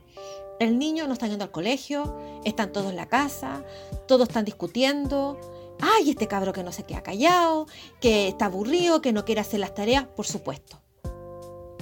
El 0.60 0.78
niño 0.78 1.06
no 1.06 1.12
está 1.12 1.26
yendo 1.26 1.44
al 1.44 1.50
colegio, 1.50 2.16
están 2.44 2.72
todos 2.72 2.90
en 2.90 2.96
la 2.96 3.08
casa, 3.08 3.64
todos 4.06 4.28
están 4.28 4.44
discutiendo. 4.44 5.38
Ay, 5.80 6.10
este 6.10 6.28
cabro 6.28 6.52
que 6.52 6.62
no 6.62 6.70
se 6.70 6.84
queda 6.84 7.02
callado, 7.02 7.66
que 8.00 8.28
está 8.28 8.46
aburrido, 8.46 9.00
que 9.02 9.12
no 9.12 9.24
quiere 9.24 9.40
hacer 9.40 9.60
las 9.60 9.74
tareas, 9.74 10.06
por 10.06 10.26
supuesto. 10.26 10.83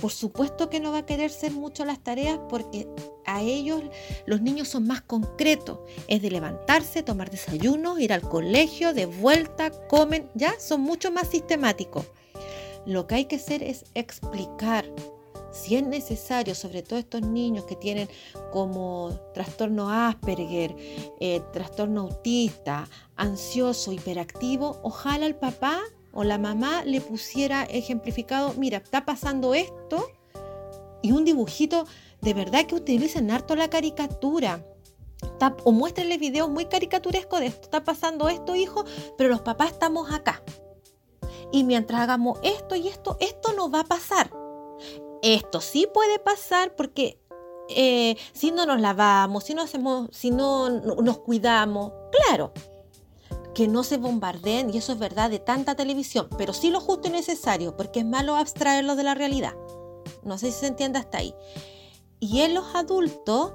Por 0.03 0.11
supuesto 0.11 0.69
que 0.69 0.81
no 0.81 0.91
va 0.91 0.99
a 0.99 1.07
querer 1.07 1.31
hacer 1.31 1.53
mucho 1.53 1.85
las 1.85 2.03
tareas 2.03 2.41
porque 2.49 2.89
a 3.25 3.41
ellos 3.41 3.85
los 4.27 4.43
niños 4.43 4.67
son 4.67 4.85
más 4.85 5.01
concretos. 5.01 5.79
Es 6.09 6.21
de 6.21 6.33
levantarse, 6.33 7.05
tomar 7.05 7.31
desayuno, 7.31 8.01
ir 8.01 8.13
al 8.13 8.23
colegio, 8.23 8.95
de 8.95 9.07
vuelta, 9.07 9.71
comen, 9.87 10.29
ya 10.35 10.59
son 10.59 10.81
mucho 10.81 11.13
más 11.13 11.29
sistemáticos. 11.29 12.05
Lo 12.85 13.07
que 13.07 13.15
hay 13.15 13.25
que 13.27 13.37
hacer 13.37 13.63
es 13.63 13.85
explicar 13.95 14.85
si 15.53 15.77
es 15.77 15.87
necesario, 15.87 16.57
sobre 16.57 16.83
todo 16.83 16.99
estos 16.99 17.23
niños 17.23 17.65
que 17.67 17.77
tienen 17.77 18.09
como 18.51 19.17
trastorno 19.35 19.89
Asperger, 19.89 20.75
eh, 21.21 21.43
trastorno 21.53 22.01
autista, 22.01 22.89
ansioso, 23.15 23.93
hiperactivo, 23.93 24.81
ojalá 24.83 25.27
el 25.27 25.37
papá 25.37 25.81
o 26.13 26.25
la 26.25 26.39
mamá 26.39 26.85
le 26.85 27.01
pusiera 27.01 27.65
ejemplificado, 27.65 28.55
mira, 28.57 28.79
está 28.79 29.05
pasando 29.05 29.55
esto, 29.55 30.09
y 31.03 31.13
un 31.13 31.25
dibujito 31.25 31.87
de 32.21 32.35
verdad 32.35 32.67
que 32.67 32.77
utilicen 32.77 33.31
harto 33.31 33.57
la 33.57 33.69
caricatura. 33.69 34.65
o 35.65 35.73
muéstrenle 35.73 36.19
videos 36.19 36.51
muy 36.51 36.67
caricaturescos 36.67 37.41
de 37.41 37.47
esto, 37.47 37.63
está 37.63 37.85
pasando 37.85 38.29
esto, 38.29 38.55
hijo, 38.55 38.85
pero 39.19 39.29
los 39.29 39.41
papás 39.41 39.73
estamos 39.73 40.13
acá. 40.13 40.43
Y 41.51 41.65
mientras 41.65 42.01
hagamos 42.01 42.39
esto 42.43 42.77
y 42.77 42.89
esto, 42.89 43.17
esto 43.21 43.53
no 43.53 43.71
va 43.71 43.81
a 43.81 43.85
pasar. 43.85 44.31
Esto 45.23 45.61
sí 45.61 45.87
puede 45.93 46.19
pasar 46.19 46.75
porque 46.75 47.21
eh, 47.69 48.17
si 48.33 48.51
no 48.51 48.67
nos 48.67 48.81
lavamos, 48.81 49.45
si 49.45 49.55
no 49.55 49.63
hacemos, 49.63 50.09
si 50.13 50.31
no 50.31 50.69
nos 50.71 51.19
cuidamos, 51.19 51.93
claro, 52.11 52.53
que 53.55 53.69
no 53.69 53.85
se 53.85 53.99
bombardeen, 53.99 54.73
y 54.73 54.79
eso 54.79 54.93
es 54.93 54.99
verdad 54.99 55.31
de 55.31 55.39
tanta 55.39 55.75
televisión, 55.75 56.29
pero 56.39 56.53
sí 56.53 56.71
lo 56.71 56.81
justo 56.81 57.09
y 57.09 57.11
necesario, 57.11 57.77
porque 57.77 58.01
es 58.01 58.07
malo 58.07 58.37
abstraerlo 58.37 58.97
de 58.97 59.03
la 59.03 59.15
realidad. 59.15 59.55
No 60.25 60.39
sé 60.39 60.53
si 60.53 60.61
se 60.61 60.67
entiende 60.69 60.99
hasta 60.99 61.19
ahí. 61.19 61.35
Y 62.21 62.41
en 62.41 62.55
los 62.55 62.75
adultos, 62.75 63.53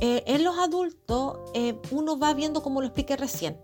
eh, 0.00 0.24
en 0.26 0.44
los 0.44 0.58
adultos 0.58 1.38
eh, 1.54 1.78
uno 1.90 2.18
va 2.18 2.34
viendo 2.34 2.62
como 2.62 2.80
lo 2.80 2.86
expliqué 2.86 3.16
recién, 3.16 3.60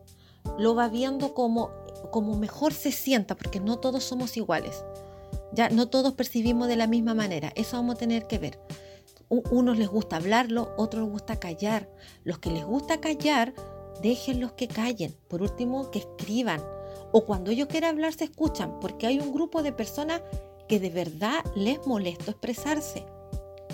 lo 0.58 0.74
va 0.74 0.88
viendo 0.88 1.34
como, 1.34 1.70
como 2.12 2.36
mejor 2.36 2.72
se 2.72 2.92
sienta, 2.92 3.34
porque 3.34 3.60
no 3.60 3.78
todos 3.78 4.04
somos 4.04 4.36
iguales. 4.36 4.84
Ya 5.52 5.70
no 5.70 5.88
todos 5.88 6.12
percibimos 6.12 6.68
de 6.68 6.76
la 6.76 6.86
misma 6.86 7.14
manera. 7.14 7.52
Eso 7.56 7.76
vamos 7.76 7.96
a 7.96 7.98
tener 7.98 8.26
que 8.26 8.38
ver. 8.38 8.60
Unos 9.28 9.78
les 9.78 9.88
gusta 9.88 10.16
hablarlo, 10.16 10.72
otros 10.76 11.04
les 11.04 11.12
gusta 11.12 11.40
callar. 11.40 11.88
Los 12.24 12.38
que 12.38 12.50
les 12.50 12.64
gusta 12.64 13.00
callar 13.00 13.54
déjenlos 14.02 14.52
que 14.52 14.68
callen, 14.68 15.16
por 15.28 15.42
último 15.42 15.90
que 15.90 16.00
escriban, 16.00 16.62
o 17.12 17.24
cuando 17.24 17.50
ellos 17.50 17.68
quieran 17.68 17.96
hablar 17.96 18.12
se 18.12 18.24
escuchan, 18.24 18.78
porque 18.80 19.06
hay 19.06 19.18
un 19.18 19.32
grupo 19.32 19.62
de 19.62 19.72
personas 19.72 20.22
que 20.68 20.80
de 20.80 20.90
verdad 20.90 21.44
les 21.54 21.86
molesta 21.86 22.32
expresarse, 22.32 23.06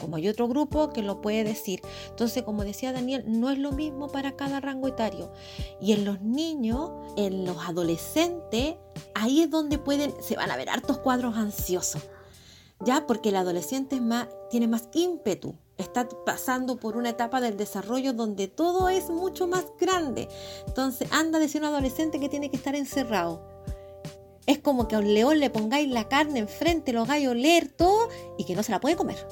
como 0.00 0.16
hay 0.16 0.28
otro 0.28 0.48
grupo 0.48 0.90
que 0.90 1.02
lo 1.02 1.20
puede 1.20 1.44
decir. 1.44 1.80
Entonces, 2.08 2.42
como 2.42 2.64
decía 2.64 2.92
Daniel, 2.92 3.24
no 3.26 3.50
es 3.50 3.58
lo 3.58 3.72
mismo 3.72 4.08
para 4.08 4.36
cada 4.36 4.60
rango 4.60 4.88
etario. 4.88 5.32
Y 5.80 5.92
en 5.92 6.04
los 6.04 6.20
niños, 6.20 6.90
en 7.16 7.44
los 7.44 7.56
adolescentes, 7.68 8.74
ahí 9.14 9.42
es 9.42 9.50
donde 9.50 9.78
pueden, 9.78 10.12
se 10.20 10.36
van 10.36 10.50
a 10.50 10.56
ver 10.56 10.70
hartos 10.70 10.98
cuadros 10.98 11.36
ansiosos. 11.36 12.02
Ya, 12.80 13.06
porque 13.06 13.28
el 13.28 13.36
adolescente 13.36 13.96
es 13.96 14.02
más, 14.02 14.28
tiene 14.50 14.66
más 14.66 14.88
ímpetu, 14.92 15.54
está 15.82 16.08
pasando 16.24 16.76
por 16.76 16.96
una 16.96 17.10
etapa 17.10 17.40
del 17.40 17.56
desarrollo 17.56 18.12
donde 18.12 18.48
todo 18.48 18.88
es 18.88 19.10
mucho 19.10 19.46
más 19.46 19.64
grande. 19.78 20.28
Entonces 20.66 21.08
anda 21.12 21.38
decir 21.38 21.60
un 21.60 21.68
adolescente 21.68 22.20
que 22.20 22.28
tiene 22.28 22.50
que 22.50 22.56
estar 22.56 22.74
encerrado. 22.74 23.42
Es 24.46 24.58
como 24.58 24.88
que 24.88 24.96
a 24.96 24.98
un 24.98 25.12
león 25.12 25.38
le 25.38 25.50
pongáis 25.50 25.88
la 25.88 26.08
carne 26.08 26.40
enfrente, 26.40 26.92
lo 26.92 27.02
hagáis 27.02 27.28
oler 27.28 27.68
todo 27.68 28.08
y 28.38 28.44
que 28.44 28.56
no 28.56 28.62
se 28.62 28.72
la 28.72 28.80
puede 28.80 28.96
comer. 28.96 29.26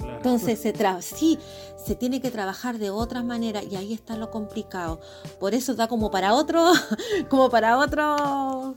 Entonces 0.00 0.58
se 0.62 0.72
sí, 1.02 1.38
se 1.84 1.94
tiene 1.94 2.20
que 2.20 2.30
trabajar 2.30 2.78
de 2.78 2.90
otra 2.90 3.22
manera 3.22 3.62
y 3.62 3.76
ahí 3.76 3.92
está 3.92 4.16
lo 4.16 4.30
complicado. 4.30 5.00
Por 5.38 5.54
eso 5.54 5.74
da 5.74 5.88
como 5.88 6.10
para 6.10 6.34
otro, 6.34 6.72
como 7.28 7.50
para 7.50 7.78
otro 7.78 8.74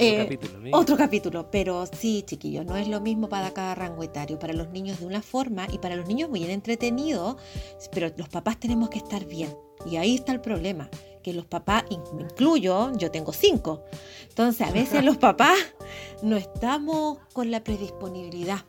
eh, 0.00 0.38
otro 0.72 0.96
capítulo, 0.96 1.50
pero 1.50 1.84
sí, 1.86 2.22
chiquillos, 2.26 2.64
no 2.64 2.76
es 2.76 2.88
lo 2.88 3.00
mismo 3.00 3.28
para 3.28 3.50
cada 3.52 3.74
rango 3.74 4.02
etario. 4.02 4.38
Para 4.38 4.54
los 4.54 4.70
niños 4.70 5.00
de 5.00 5.06
una 5.06 5.20
forma 5.20 5.66
y 5.70 5.78
para 5.78 5.94
los 5.94 6.06
niños 6.08 6.30
muy 6.30 6.40
bien 6.40 6.52
entretenido, 6.52 7.36
pero 7.92 8.10
los 8.16 8.28
papás 8.28 8.58
tenemos 8.58 8.88
que 8.88 8.98
estar 8.98 9.26
bien. 9.26 9.54
Y 9.84 9.96
ahí 9.96 10.14
está 10.14 10.32
el 10.32 10.40
problema, 10.40 10.88
que 11.22 11.32
los 11.32 11.46
papás, 11.46 11.84
me 12.14 12.22
incluyo, 12.22 12.92
yo 12.96 13.10
tengo 13.10 13.32
cinco. 13.32 13.84
Entonces, 14.28 14.66
a 14.66 14.72
veces 14.72 15.04
los 15.04 15.18
papás 15.18 15.58
no 16.22 16.36
estamos 16.36 17.18
con 17.32 17.50
la 17.50 17.62
predisponibilidad, 17.62 18.64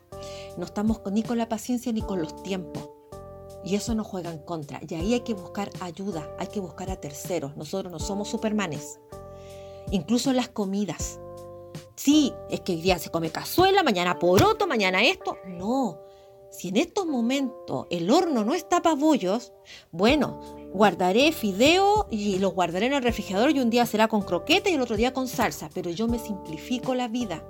no 0.56 0.64
estamos 0.64 1.00
ni 1.10 1.22
con 1.22 1.38
la 1.38 1.48
paciencia 1.48 1.92
ni 1.92 2.02
con 2.02 2.20
los 2.20 2.42
tiempos. 2.42 2.90
Y 3.64 3.76
eso 3.76 3.94
nos 3.94 4.06
juega 4.06 4.30
en 4.30 4.38
contra. 4.38 4.80
Y 4.86 4.94
ahí 4.94 5.14
hay 5.14 5.20
que 5.20 5.34
buscar 5.34 5.70
ayuda, 5.80 6.28
hay 6.38 6.48
que 6.48 6.60
buscar 6.60 6.90
a 6.90 6.96
terceros. 6.96 7.56
Nosotros 7.56 7.92
no 7.92 8.00
somos 8.00 8.28
supermanes. 8.28 8.98
Incluso 9.90 10.32
las 10.32 10.48
comidas. 10.48 11.20
Sí, 11.94 12.32
es 12.50 12.60
que 12.60 12.72
hoy 12.72 12.80
día 12.80 12.98
se 12.98 13.10
come 13.10 13.30
cazuela, 13.30 13.82
mañana 13.82 14.18
poroto, 14.18 14.66
mañana 14.66 15.02
esto. 15.02 15.36
No. 15.46 16.00
Si 16.50 16.68
en 16.68 16.76
estos 16.76 17.06
momentos 17.06 17.86
el 17.90 18.10
horno 18.10 18.44
no 18.44 18.54
está 18.54 18.82
para 18.82 18.94
bollos, 18.94 19.52
bueno, 19.90 20.40
guardaré 20.72 21.32
fideo 21.32 22.06
y 22.10 22.38
los 22.38 22.52
guardaré 22.52 22.86
en 22.86 22.92
el 22.92 23.02
refrigerador 23.02 23.52
y 23.52 23.60
un 23.60 23.70
día 23.70 23.86
será 23.86 24.08
con 24.08 24.22
croqueta 24.22 24.68
y 24.68 24.74
el 24.74 24.82
otro 24.82 24.96
día 24.96 25.14
con 25.14 25.28
salsa, 25.28 25.70
pero 25.72 25.90
yo 25.90 26.08
me 26.08 26.18
simplifico 26.18 26.94
la 26.94 27.08
vida. 27.08 27.42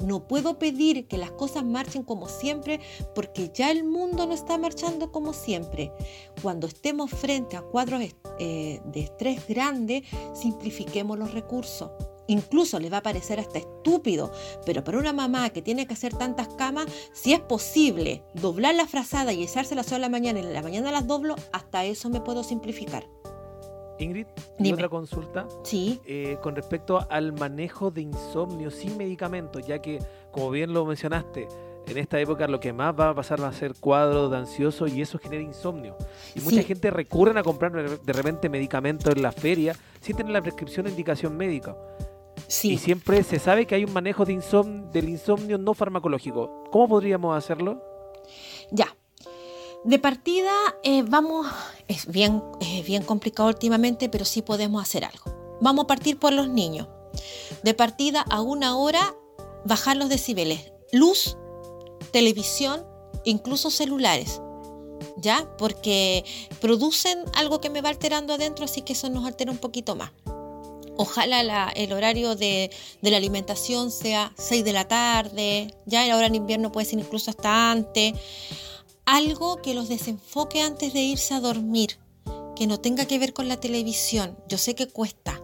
No 0.00 0.26
puedo 0.26 0.58
pedir 0.58 1.08
que 1.08 1.18
las 1.18 1.30
cosas 1.30 1.64
marchen 1.64 2.02
como 2.02 2.28
siempre 2.28 2.80
porque 3.14 3.50
ya 3.52 3.70
el 3.70 3.84
mundo 3.84 4.26
no 4.26 4.34
está 4.34 4.58
marchando 4.58 5.10
como 5.12 5.32
siempre. 5.32 5.92
Cuando 6.42 6.66
estemos 6.66 7.10
frente 7.10 7.56
a 7.56 7.62
cuadros 7.62 8.02
eh, 8.38 8.80
de 8.84 9.00
estrés 9.00 9.46
grande, 9.48 10.04
simplifiquemos 10.34 11.18
los 11.18 11.32
recursos. 11.32 11.90
Incluso 12.28 12.80
les 12.80 12.92
va 12.92 12.98
a 12.98 13.02
parecer 13.02 13.38
hasta 13.38 13.58
estúpido, 13.58 14.32
pero 14.64 14.82
para 14.82 14.98
una 14.98 15.12
mamá 15.12 15.50
que 15.50 15.62
tiene 15.62 15.86
que 15.86 15.94
hacer 15.94 16.14
tantas 16.14 16.48
camas, 16.48 16.86
si 17.12 17.32
es 17.32 17.40
posible 17.40 18.24
doblar 18.34 18.74
la 18.74 18.86
frazada 18.86 19.32
y 19.32 19.44
echársela 19.44 19.84
sola 19.84 20.00
la 20.00 20.08
mañana 20.08 20.40
y 20.40 20.42
en 20.42 20.52
la 20.52 20.62
mañana 20.62 20.90
las 20.90 21.06
doblo, 21.06 21.36
hasta 21.52 21.84
eso 21.84 22.10
me 22.10 22.20
puedo 22.20 22.42
simplificar. 22.42 23.06
Ingrid, 23.98 24.26
¿y 24.58 24.72
otra 24.72 24.88
consulta? 24.88 25.46
Sí. 25.62 26.00
Eh, 26.06 26.38
con 26.42 26.54
respecto 26.54 27.06
al 27.08 27.32
manejo 27.32 27.90
de 27.90 28.02
insomnio 28.02 28.70
sin 28.70 28.96
medicamentos, 28.96 29.66
ya 29.66 29.80
que, 29.80 30.00
como 30.30 30.50
bien 30.50 30.72
lo 30.72 30.84
mencionaste, 30.84 31.48
en 31.86 31.98
esta 31.98 32.18
época 32.20 32.48
lo 32.48 32.58
que 32.58 32.72
más 32.72 32.98
va 32.98 33.10
a 33.10 33.14
pasar 33.14 33.42
va 33.42 33.48
a 33.48 33.52
ser 33.52 33.74
cuadro 33.78 34.28
de 34.28 34.36
ansioso 34.36 34.86
y 34.86 35.00
eso 35.00 35.18
genera 35.18 35.42
insomnio. 35.42 35.96
Y 36.34 36.40
mucha 36.40 36.62
gente 36.62 36.90
recurre 36.90 37.38
a 37.38 37.42
comprar 37.42 37.72
de 38.00 38.12
repente 38.12 38.48
medicamentos 38.48 39.14
en 39.14 39.22
la 39.22 39.32
feria 39.32 39.74
sin 40.00 40.16
tener 40.16 40.32
la 40.32 40.42
prescripción 40.42 40.86
o 40.86 40.88
indicación 40.88 41.36
médica. 41.36 41.76
Sí. 42.48 42.72
Y 42.72 42.78
siempre 42.78 43.22
se 43.22 43.38
sabe 43.38 43.66
que 43.66 43.74
hay 43.74 43.84
un 43.84 43.92
manejo 43.92 44.24
de 44.24 44.32
del 44.92 45.08
insomnio 45.08 45.58
no 45.58 45.74
farmacológico. 45.74 46.64
¿Cómo 46.70 46.88
podríamos 46.88 47.36
hacerlo? 47.36 47.82
Ya. 48.70 48.94
De 49.86 50.00
partida, 50.00 50.50
eh, 50.82 51.04
vamos, 51.06 51.46
es 51.86 52.06
bien, 52.06 52.42
es 52.60 52.84
bien 52.84 53.04
complicado 53.04 53.48
últimamente, 53.48 54.08
pero 54.08 54.24
sí 54.24 54.42
podemos 54.42 54.82
hacer 54.82 55.04
algo. 55.04 55.58
Vamos 55.60 55.84
a 55.84 55.86
partir 55.86 56.18
por 56.18 56.32
los 56.32 56.48
niños. 56.48 56.88
De 57.62 57.72
partida 57.72 58.22
a 58.28 58.40
una 58.40 58.76
hora, 58.76 59.14
bajar 59.64 59.96
los 59.96 60.08
decibeles. 60.08 60.72
Luz, 60.90 61.36
televisión, 62.10 62.84
incluso 63.24 63.70
celulares. 63.70 64.40
¿Ya? 65.18 65.48
Porque 65.56 66.24
producen 66.60 67.20
algo 67.34 67.60
que 67.60 67.70
me 67.70 67.80
va 67.80 67.90
alterando 67.90 68.34
adentro, 68.34 68.64
así 68.64 68.82
que 68.82 68.94
eso 68.94 69.08
nos 69.08 69.24
altera 69.24 69.52
un 69.52 69.58
poquito 69.58 69.94
más. 69.94 70.10
Ojalá 70.96 71.68
el 71.76 71.92
horario 71.92 72.34
de, 72.34 72.72
de, 73.02 73.10
la 73.12 73.18
alimentación 73.18 73.92
sea 73.92 74.32
6 74.36 74.64
de 74.64 74.72
la 74.72 74.88
tarde, 74.88 75.74
ya 75.84 76.12
ahora 76.12 76.26
en 76.26 76.34
invierno 76.34 76.72
puede 76.72 76.86
ser 76.86 76.98
incluso 76.98 77.30
hasta 77.30 77.70
antes 77.70 78.14
algo 79.06 79.62
que 79.62 79.74
los 79.74 79.88
desenfoque 79.88 80.60
antes 80.60 80.92
de 80.92 81.00
irse 81.00 81.32
a 81.32 81.40
dormir, 81.40 81.98
que 82.54 82.66
no 82.66 82.80
tenga 82.80 83.06
que 83.06 83.18
ver 83.18 83.32
con 83.32 83.48
la 83.48 83.58
televisión. 83.58 84.36
Yo 84.48 84.58
sé 84.58 84.74
que 84.74 84.88
cuesta, 84.88 85.40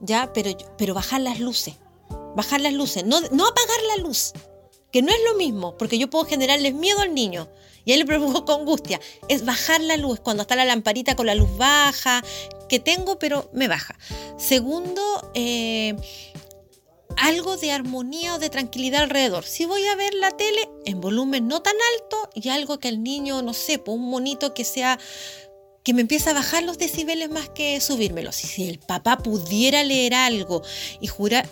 ya, 0.00 0.32
pero, 0.32 0.50
pero 0.76 0.94
bajar 0.94 1.20
las 1.20 1.40
luces, 1.40 1.76
bajar 2.36 2.60
las 2.60 2.72
luces, 2.72 3.04
no, 3.04 3.20
no 3.20 3.46
apagar 3.46 3.80
la 3.96 4.02
luz, 4.02 4.32
que 4.90 5.02
no 5.02 5.10
es 5.12 5.18
lo 5.30 5.38
mismo, 5.38 5.76
porque 5.78 5.98
yo 5.98 6.10
puedo 6.10 6.24
generarles 6.24 6.74
miedo 6.74 7.00
al 7.00 7.14
niño 7.14 7.48
y 7.84 7.92
él 7.92 8.00
le 8.00 8.06
provoco 8.06 8.52
angustia. 8.52 9.00
Es 9.28 9.44
bajar 9.44 9.80
la 9.80 9.96
luz 9.96 10.20
cuando 10.20 10.42
está 10.42 10.56
la 10.56 10.64
lamparita 10.64 11.16
con 11.16 11.26
la 11.26 11.34
luz 11.34 11.56
baja, 11.56 12.22
que 12.68 12.78
tengo, 12.78 13.18
pero 13.18 13.50
me 13.52 13.68
baja. 13.68 13.98
Segundo, 14.36 15.02
eh, 15.34 15.96
algo 17.20 17.56
de 17.56 17.70
armonía 17.70 18.34
o 18.34 18.38
de 18.38 18.50
tranquilidad 18.50 19.02
alrededor. 19.02 19.44
Si 19.44 19.64
voy 19.66 19.86
a 19.86 19.96
ver 19.96 20.14
la 20.14 20.30
tele 20.30 20.68
en 20.86 21.00
volumen 21.00 21.48
no 21.48 21.60
tan 21.60 21.76
alto 21.94 22.30
y 22.34 22.48
algo 22.48 22.78
que 22.78 22.88
el 22.88 23.02
niño, 23.02 23.42
no 23.42 23.54
sé, 23.54 23.78
pues 23.78 23.96
un 23.96 24.08
monito 24.08 24.54
que 24.54 24.64
sea 24.64 24.98
que 25.82 25.94
me 25.94 26.02
empieza 26.02 26.30
a 26.30 26.34
bajar 26.34 26.62
los 26.62 26.78
decibeles 26.78 27.30
más 27.30 27.48
que 27.48 27.80
subírmelos. 27.80 28.44
Y 28.44 28.46
si 28.46 28.68
el 28.68 28.78
papá 28.78 29.18
pudiera 29.18 29.82
leer 29.82 30.14
algo 30.14 30.62
y 31.00 31.06
jugar, 31.06 31.48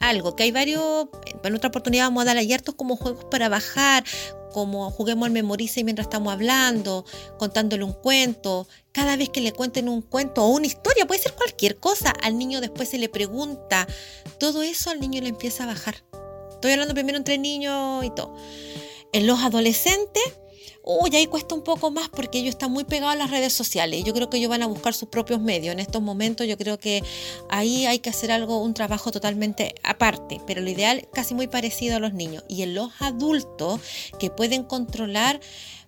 algo, 0.00 0.34
que 0.36 0.44
hay 0.44 0.50
varios, 0.50 1.08
en 1.44 1.54
otra 1.54 1.68
oportunidad 1.68 2.06
vamos 2.06 2.22
a 2.22 2.26
dar 2.26 2.38
a 2.38 2.54
hartos 2.54 2.74
como 2.74 2.96
juegos 2.96 3.24
para 3.26 3.48
bajar, 3.48 4.04
como 4.52 4.90
juguemos 4.90 5.26
al 5.26 5.32
memorice 5.32 5.84
mientras 5.84 6.06
estamos 6.06 6.32
hablando, 6.32 7.04
contándole 7.38 7.84
un 7.84 7.92
cuento. 7.92 8.68
Cada 8.92 9.16
vez 9.16 9.30
que 9.30 9.40
le 9.40 9.52
cuenten 9.52 9.88
un 9.88 10.02
cuento 10.02 10.44
o 10.44 10.48
una 10.48 10.66
historia, 10.66 11.06
puede 11.06 11.20
ser 11.20 11.34
cualquier 11.34 11.78
cosa, 11.78 12.10
al 12.22 12.38
niño 12.38 12.60
después 12.60 12.88
se 12.88 12.98
le 12.98 13.08
pregunta. 13.08 13.86
Todo 14.38 14.62
eso 14.62 14.90
al 14.90 15.00
niño 15.00 15.20
le 15.22 15.28
empieza 15.28 15.64
a 15.64 15.66
bajar. 15.66 16.04
Estoy 16.50 16.72
hablando 16.72 16.94
primero 16.94 17.18
entre 17.18 17.38
niños 17.38 18.04
y 18.04 18.10
todo. 18.10 18.36
En 19.12 19.26
los 19.26 19.40
adolescentes, 19.40 20.22
uy, 20.84 21.14
ahí 21.16 21.26
cuesta 21.26 21.54
un 21.54 21.62
poco 21.62 21.90
más 21.90 22.08
porque 22.08 22.38
ellos 22.38 22.50
están 22.50 22.72
muy 22.72 22.84
pegados 22.84 23.14
a 23.14 23.18
las 23.18 23.30
redes 23.30 23.52
sociales 23.52 24.00
y 24.00 24.02
yo 24.02 24.12
creo 24.12 24.28
que 24.28 24.38
ellos 24.38 24.50
van 24.50 24.62
a 24.62 24.66
buscar 24.66 24.94
sus 24.94 25.08
propios 25.08 25.40
medios. 25.40 25.72
En 25.72 25.78
estos 25.78 26.02
momentos 26.02 26.46
yo 26.46 26.56
creo 26.58 26.78
que 26.78 27.02
ahí 27.48 27.86
hay 27.86 28.00
que 28.00 28.10
hacer 28.10 28.32
algo, 28.32 28.62
un 28.62 28.74
trabajo 28.74 29.10
totalmente 29.10 29.74
aparte, 29.82 30.40
pero 30.46 30.60
lo 30.60 30.70
ideal 30.70 31.08
casi 31.12 31.34
muy 31.34 31.46
parecido 31.46 31.96
a 31.96 32.00
los 32.00 32.14
niños. 32.14 32.44
Y 32.48 32.62
en 32.62 32.74
los 32.74 32.90
adultos 33.00 33.80
que 34.18 34.30
pueden 34.30 34.64
controlar 34.64 35.40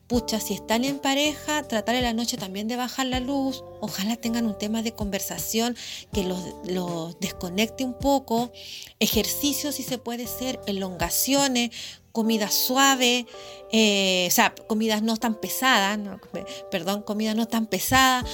pucha, 0.07 0.39
si 0.39 0.55
están 0.55 0.85
en 0.85 0.99
pareja, 0.99 1.63
tratar 1.63 1.95
en 1.95 2.03
la 2.03 2.13
noche 2.13 2.37
también 2.37 2.69
de 2.69 2.77
bajar 2.77 3.07
la 3.07 3.21
luz. 3.21 3.65
Ojalá 3.81 4.17
tengan 4.17 4.47
un 4.47 4.57
tema 4.59 4.83
de 4.83 4.93
conversación 4.93 5.77
que 6.13 6.25
los, 6.25 6.41
los 6.67 7.19
desconecte 7.21 7.85
un 7.85 7.95
poco. 7.95 8.53
Ejercicios, 9.01 9.77
si 9.77 9.83
se 9.83 9.99
puede 9.99 10.27
ser, 10.27 10.61
elongaciones, 10.67 11.71
comida 12.14 12.48
suave, 12.48 13.27
eh, 13.72 14.27
o 14.29 14.31
sea, 14.31 14.55
comidas 14.68 15.03
no 15.03 15.16
tan 15.16 15.35
pesadas, 15.35 15.98
perdón, 16.70 17.03
comida 17.03 17.35
no 17.35 17.48
tan 17.48 17.66
pesada, 17.66 18.24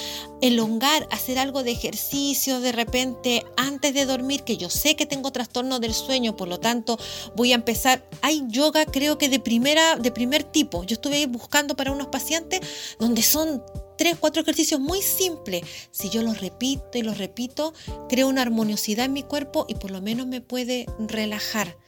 elongar, 0.42 1.08
hacer 1.10 1.38
algo 1.38 1.62
de 1.62 1.70
ejercicio 1.70 2.60
de 2.60 2.72
repente 2.72 3.46
antes 3.56 3.94
de 3.94 4.04
dormir, 4.04 4.42
que 4.42 4.58
yo 4.58 4.68
sé 4.68 4.96
que 4.96 5.06
tengo 5.06 5.32
trastorno 5.32 5.80
del 5.80 5.94
sueño, 5.94 6.36
por 6.36 6.46
lo 6.46 6.60
tanto 6.60 6.98
voy 7.34 7.52
a 7.52 7.54
empezar. 7.54 8.06
Hay 8.20 8.42
yoga, 8.48 8.84
creo 8.84 9.16
que 9.16 9.30
de 9.30 9.40
primera, 9.40 9.96
de 9.96 10.12
primer 10.12 10.44
tipo. 10.44 10.84
Yo 10.84 10.96
estuve 10.96 11.26
buscando 11.26 11.74
para 11.74 11.90
unos 11.90 12.08
pacientes 12.08 12.60
donde 12.98 13.22
son 13.22 13.62
tres, 13.96 14.18
cuatro 14.20 14.42
ejercicios 14.42 14.78
muy 14.78 15.00
simples. 15.00 15.62
Si 15.90 16.10
yo 16.10 16.20
los 16.20 16.42
repito 16.42 16.98
y 16.98 17.02
los 17.02 17.16
repito, 17.16 17.72
creo 18.10 18.28
una 18.28 18.42
armoniosidad 18.42 19.06
en 19.06 19.14
mi 19.14 19.22
cuerpo 19.22 19.64
y 19.70 19.76
por 19.76 19.90
lo 19.90 20.02
menos 20.02 20.26
me 20.26 20.42
puede 20.42 20.84
relajar 20.98 21.78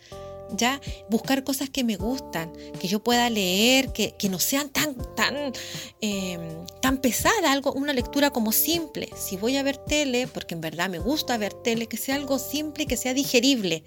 ya 0.57 0.81
buscar 1.09 1.45
cosas 1.45 1.71
que 1.71 1.85
me 1.85 1.97
gustan, 1.97 2.53
que 2.81 2.89
yo 2.89 3.03
pueda 3.03 3.29
leer, 3.31 3.93
que, 3.93 4.15
no 4.31 4.39
sean 4.39 4.71
tan, 4.71 4.95
tan, 5.15 5.53
em, 6.01 6.41
tan 6.81 6.99
pesadas, 6.99 7.45
algo, 7.45 7.73
una 7.73 7.93
lectura 7.93 8.31
como 8.31 8.53
simple. 8.53 9.09
Si 9.17 9.37
voy 9.37 9.57
a 9.57 9.63
ver 9.63 9.77
tele, 9.77 10.27
porque 10.27 10.55
en 10.55 10.61
verdad 10.61 10.89
me 10.89 10.99
gusta 10.99 11.37
ver 11.39 11.53
tele, 11.53 11.87
que 11.87 11.97
sea 11.97 12.15
algo 12.15 12.39
simple 12.39 12.85
y 12.85 12.87
que 12.87 12.97
sea 12.97 13.15
digerible, 13.15 13.85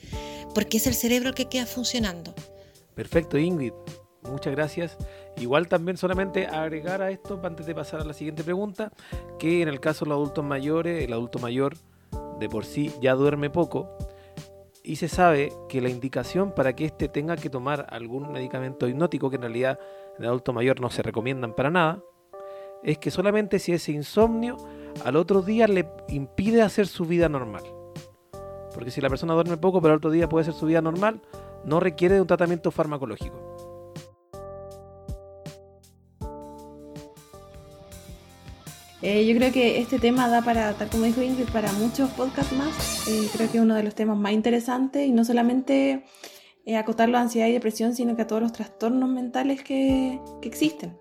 porque 0.53 0.77
es 0.77 0.87
el 0.87 0.93
cerebro 0.93 1.29
el 1.29 1.35
que 1.35 1.45
queda 1.45 1.65
funcionando. 1.65 2.33
Perfecto, 2.95 3.37
Ingrid. 3.37 3.73
Muchas 4.23 4.53
gracias. 4.53 4.97
Igual 5.37 5.67
también 5.67 5.97
solamente 5.97 6.47
agregar 6.47 7.01
a 7.01 7.11
esto, 7.11 7.39
antes 7.43 7.65
de 7.65 7.75
pasar 7.75 8.01
a 8.01 8.05
la 8.05 8.13
siguiente 8.13 8.43
pregunta, 8.43 8.91
que 9.37 9.61
en 9.61 9.67
el 9.67 9.79
caso 9.79 10.05
de 10.05 10.09
los 10.09 10.17
adultos 10.17 10.43
mayores, 10.43 11.03
el 11.03 11.13
adulto 11.13 11.39
mayor 11.39 11.77
de 12.39 12.49
por 12.49 12.65
sí 12.65 12.91
ya 13.01 13.13
duerme 13.15 13.49
poco, 13.49 13.97
y 14.85 14.97
se 14.97 15.09
sabe 15.09 15.51
que 15.67 15.81
la 15.81 15.89
indicación 15.89 16.53
para 16.53 16.75
que 16.75 16.85
éste 16.85 17.09
tenga 17.09 17.35
que 17.35 17.49
tomar 17.49 17.87
algún 17.89 18.31
medicamento 18.31 18.87
hipnótico, 18.87 19.29
que 19.29 19.37
en 19.37 19.41
realidad 19.41 19.79
en 20.17 20.23
el 20.23 20.29
adulto 20.29 20.53
mayor 20.53 20.79
no 20.79 20.89
se 20.89 21.01
recomiendan 21.01 21.53
para 21.53 21.71
nada, 21.71 21.99
es 22.83 22.99
que 22.99 23.09
solamente 23.09 23.57
si 23.57 23.73
ese 23.73 23.91
insomnio 23.91 24.57
al 25.03 25.15
otro 25.15 25.41
día 25.41 25.67
le 25.67 25.89
impide 26.09 26.61
hacer 26.61 26.87
su 26.87 27.05
vida 27.05 27.27
normal. 27.27 27.63
Porque 28.73 28.91
si 28.91 29.01
la 29.01 29.09
persona 29.09 29.33
duerme 29.33 29.57
poco, 29.57 29.81
pero 29.81 29.93
al 29.93 29.97
otro 29.97 30.11
día 30.11 30.29
puede 30.29 30.43
hacer 30.43 30.53
su 30.53 30.67
vida 30.67 30.81
normal, 30.81 31.21
no 31.63 31.79
requiere 31.79 32.15
de 32.15 32.21
un 32.21 32.27
tratamiento 32.27 32.69
farmacológico. 32.69 33.54
Eh, 39.07 39.23
yo 39.27 39.35
creo 39.35 39.51
que 39.51 39.79
este 39.79 39.99
tema 39.99 40.27
da 40.27 40.41
para, 40.41 40.73
tal 40.73 40.89
como 40.89 41.03
dijo 41.05 41.21
Ingrid, 41.21 41.47
para 41.49 41.71
muchos 41.73 42.09
podcasts 42.09 42.51
más. 42.53 43.07
Eh, 43.07 43.29
creo 43.31 43.51
que 43.51 43.59
es 43.59 43.63
uno 43.63 43.75
de 43.75 43.83
los 43.83 43.93
temas 43.93 44.17
más 44.17 44.31
interesantes 44.31 45.07
y 45.07 45.11
no 45.11 45.23
solamente 45.23 46.03
eh, 46.65 46.75
acotarlo 46.75 47.19
a 47.19 47.21
ansiedad 47.21 47.45
y 47.45 47.51
depresión, 47.51 47.95
sino 47.95 48.15
que 48.15 48.23
a 48.23 48.27
todos 48.27 48.41
los 48.41 48.51
trastornos 48.51 49.07
mentales 49.07 49.61
que, 49.61 50.19
que 50.41 50.47
existen, 50.47 50.97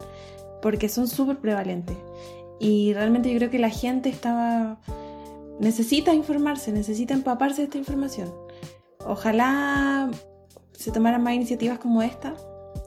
porque 0.61 0.91
son 0.91 1.09
súper 1.09 1.39
prevalentes. 1.39 1.97
Y 2.61 2.93
realmente 2.93 3.33
yo 3.33 3.39
creo 3.39 3.51
que 3.51 3.59
la 3.59 3.71
gente 3.71 4.11
está, 4.11 4.79
necesita 5.59 6.13
informarse, 6.13 6.73
necesita 6.73 7.15
empaparse 7.15 7.63
de 7.63 7.69
esta 7.69 7.79
información. 7.79 8.31
Ojalá 9.07 10.11
se 10.73 10.93
tomaran 10.93 11.23
más 11.23 11.33
iniciativas 11.33 11.79
como 11.79 12.03
esta. 12.03 12.35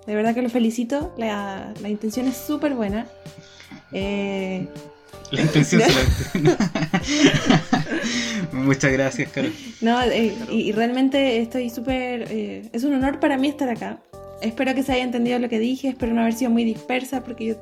De 0.05 0.13
verdad 0.13 0.35
que 0.35 0.43
lo 0.43 0.49
felicito, 0.49 1.11
la, 1.17 1.73
la 1.81 1.89
intención 1.89 2.27
es 2.27 2.37
súper 2.37 2.75
buena. 2.75 3.07
Eh, 3.91 4.67
la 5.31 5.41
intención 5.41 5.81
Muchas 8.53 8.91
gracias, 8.91 9.31
Carol. 9.31 9.53
No, 9.81 10.01
eh, 10.03 10.33
y, 10.49 10.71
realmente 10.71 11.41
estoy 11.41 11.69
súper... 11.69 12.27
Eh, 12.31 12.69
es 12.73 12.83
un 12.83 12.93
honor 12.93 13.19
para 13.19 13.37
mí 13.37 13.47
estar 13.47 13.69
acá. 13.69 14.01
Espero 14.41 14.73
que 14.73 14.83
se 14.83 14.93
haya 14.93 15.03
entendido 15.03 15.39
lo 15.39 15.49
que 15.49 15.59
dije, 15.59 15.89
espero 15.89 16.13
no 16.13 16.21
haber 16.21 16.33
sido 16.33 16.51
muy 16.51 16.63
dispersa 16.63 17.23
porque 17.23 17.45
yo, 17.45 17.55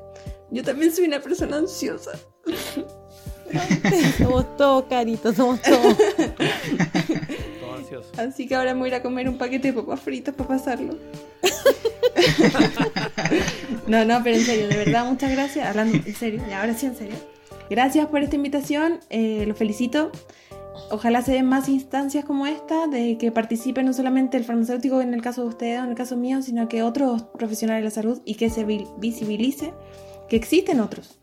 yo 0.51 0.63
también 0.63 0.91
soy 0.91 1.05
una 1.05 1.19
persona 1.19 1.57
ansiosa. 1.57 2.11
somos 4.17 4.57
todos, 4.57 4.85
caritos, 4.85 5.35
somos 5.35 5.61
todos. 5.61 5.97
Así 8.17 8.47
que 8.47 8.55
ahora 8.55 8.73
me 8.73 8.81
voy 8.81 8.89
a 8.89 8.93
ir 8.93 8.95
a 8.95 9.03
comer 9.03 9.29
un 9.29 9.37
paquete 9.37 9.71
de 9.71 9.73
papas 9.73 10.01
fritas 10.01 10.35
para 10.35 10.49
pasarlo. 10.49 10.97
no, 13.87 14.03
no, 14.05 14.21
pero 14.23 14.35
en 14.35 14.43
serio, 14.43 14.67
de 14.67 14.77
verdad, 14.77 15.05
muchas 15.05 15.31
gracias. 15.31 15.67
Hablando 15.67 15.97
en 15.97 16.15
serio, 16.15 16.41
y 16.49 16.53
ahora 16.53 16.73
sí 16.73 16.87
en 16.87 16.95
serio. 16.95 17.34
Gracias 17.69 18.07
por 18.07 18.21
esta 18.21 18.35
invitación, 18.35 18.99
eh, 19.09 19.45
lo 19.47 19.55
felicito. 19.55 20.11
Ojalá 20.91 21.21
se 21.21 21.31
den 21.31 21.45
más 21.45 21.67
instancias 21.69 22.25
como 22.25 22.45
esta, 22.45 22.87
de 22.87 23.17
que 23.17 23.31
participe 23.31 23.81
no 23.83 23.93
solamente 23.93 24.37
el 24.37 24.43
farmacéutico 24.43 25.01
en 25.01 25.13
el 25.13 25.21
caso 25.21 25.41
de 25.41 25.47
ustedes 25.47 25.79
o 25.79 25.83
en 25.83 25.89
el 25.89 25.95
caso 25.95 26.15
mío, 26.15 26.41
sino 26.41 26.67
que 26.67 26.83
otros 26.83 27.23
profesionales 27.23 27.81
de 27.81 27.85
la 27.85 27.91
salud 27.91 28.21
y 28.25 28.35
que 28.35 28.49
se 28.49 28.65
visibilice 28.97 29.73
que 30.29 30.35
existen 30.35 30.79
otros 30.79 31.19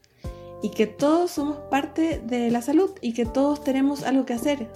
y 0.63 0.71
que 0.71 0.87
todos 0.87 1.33
somos 1.33 1.57
parte 1.71 2.23
de 2.25 2.51
la 2.51 2.63
salud 2.63 2.91
y 3.01 3.15
que 3.15 3.27
todos 3.27 3.63
tenemos 3.65 4.05
algo 4.05 4.25
que 4.25 4.33
hacer 4.33 4.69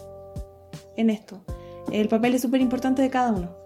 en 0.96 1.10
esto. 1.10 1.44
El 1.92 2.08
papel 2.08 2.34
es 2.34 2.42
súper 2.42 2.60
importante 2.60 3.02
de 3.02 3.10
cada 3.10 3.30
uno. 3.30 3.56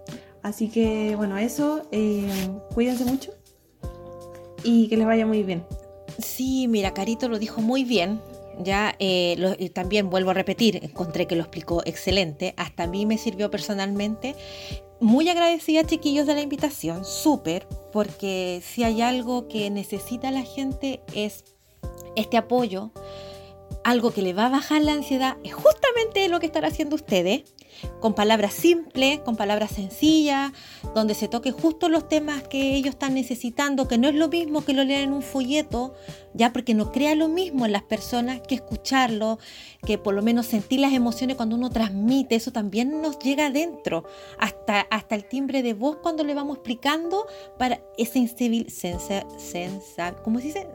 Así 0.43 0.69
que 0.69 1.15
bueno, 1.15 1.37
eso, 1.37 1.87
eh, 1.91 2.29
cuídense 2.73 3.05
mucho 3.05 3.31
y 4.63 4.87
que 4.87 4.97
les 4.97 5.07
vaya 5.07 5.25
muy 5.25 5.43
bien. 5.43 5.63
Sí, 6.19 6.67
mira, 6.67 6.93
Carito 6.93 7.29
lo 7.29 7.39
dijo 7.39 7.61
muy 7.61 7.83
bien. 7.83 8.21
Ya 8.59 8.95
eh, 8.99 9.71
también 9.73 10.09
vuelvo 10.09 10.31
a 10.31 10.33
repetir, 10.33 10.79
encontré 10.83 11.25
que 11.25 11.35
lo 11.35 11.41
explicó 11.41 11.81
excelente. 11.85 12.53
Hasta 12.57 12.83
a 12.83 12.87
mí 12.87 13.05
me 13.05 13.17
sirvió 13.17 13.49
personalmente. 13.49 14.35
Muy 14.99 15.29
agradecida, 15.29 15.83
chiquillos, 15.83 16.27
de 16.27 16.35
la 16.35 16.41
invitación, 16.41 17.05
súper. 17.05 17.67
porque 17.91 18.61
si 18.63 18.83
hay 18.83 19.01
algo 19.01 19.47
que 19.47 19.69
necesita 19.69 20.31
la 20.31 20.43
gente 20.43 21.01
es 21.15 21.43
este 22.15 22.37
apoyo, 22.37 22.91
algo 23.83 24.11
que 24.11 24.21
le 24.21 24.33
va 24.33 24.45
a 24.45 24.49
bajar 24.49 24.81
la 24.83 24.93
ansiedad, 24.93 25.37
es 25.43 25.53
justamente 25.53 26.27
lo 26.29 26.39
que 26.39 26.45
están 26.45 26.65
haciendo 26.65 26.95
ustedes 26.95 27.43
con 27.99 28.13
palabras 28.13 28.53
simples, 28.53 29.19
con 29.19 29.35
palabras 29.35 29.71
sencillas, 29.71 30.51
donde 30.95 31.13
se 31.13 31.27
toque 31.27 31.51
justo 31.51 31.89
los 31.89 32.07
temas 32.07 32.43
que 32.47 32.75
ellos 32.75 32.93
están 32.93 33.13
necesitando, 33.13 33.87
que 33.87 33.97
no 33.97 34.07
es 34.07 34.15
lo 34.15 34.27
mismo 34.29 34.63
que 34.63 34.73
lo 34.73 34.83
lean 34.83 35.03
en 35.03 35.13
un 35.13 35.21
folleto, 35.21 35.93
ya 36.33 36.53
porque 36.53 36.73
no 36.73 36.91
crea 36.91 37.15
lo 37.15 37.27
mismo 37.27 37.65
en 37.65 37.71
las 37.71 37.83
personas 37.83 38.41
que 38.41 38.55
escucharlo, 38.55 39.39
que 39.85 39.97
por 39.97 40.13
lo 40.13 40.21
menos 40.21 40.45
sentir 40.45 40.79
las 40.79 40.93
emociones 40.93 41.35
cuando 41.35 41.55
uno 41.55 41.69
transmite, 41.69 42.35
eso 42.35 42.51
también 42.51 43.01
nos 43.01 43.19
llega 43.19 43.47
adentro, 43.47 44.05
hasta, 44.39 44.81
hasta 44.81 45.15
el 45.15 45.25
timbre 45.25 45.63
de 45.63 45.73
voz 45.73 45.97
cuando 45.97 46.23
le 46.23 46.33
vamos 46.33 46.57
explicando 46.57 47.25
para 47.57 47.81
ese 47.97 48.27
sensa, 48.27 50.15
¿cómo 50.23 50.39
se 50.39 50.45
dice? 50.45 50.67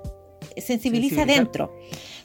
sensibiliza 0.57 1.23
adentro. 1.23 1.73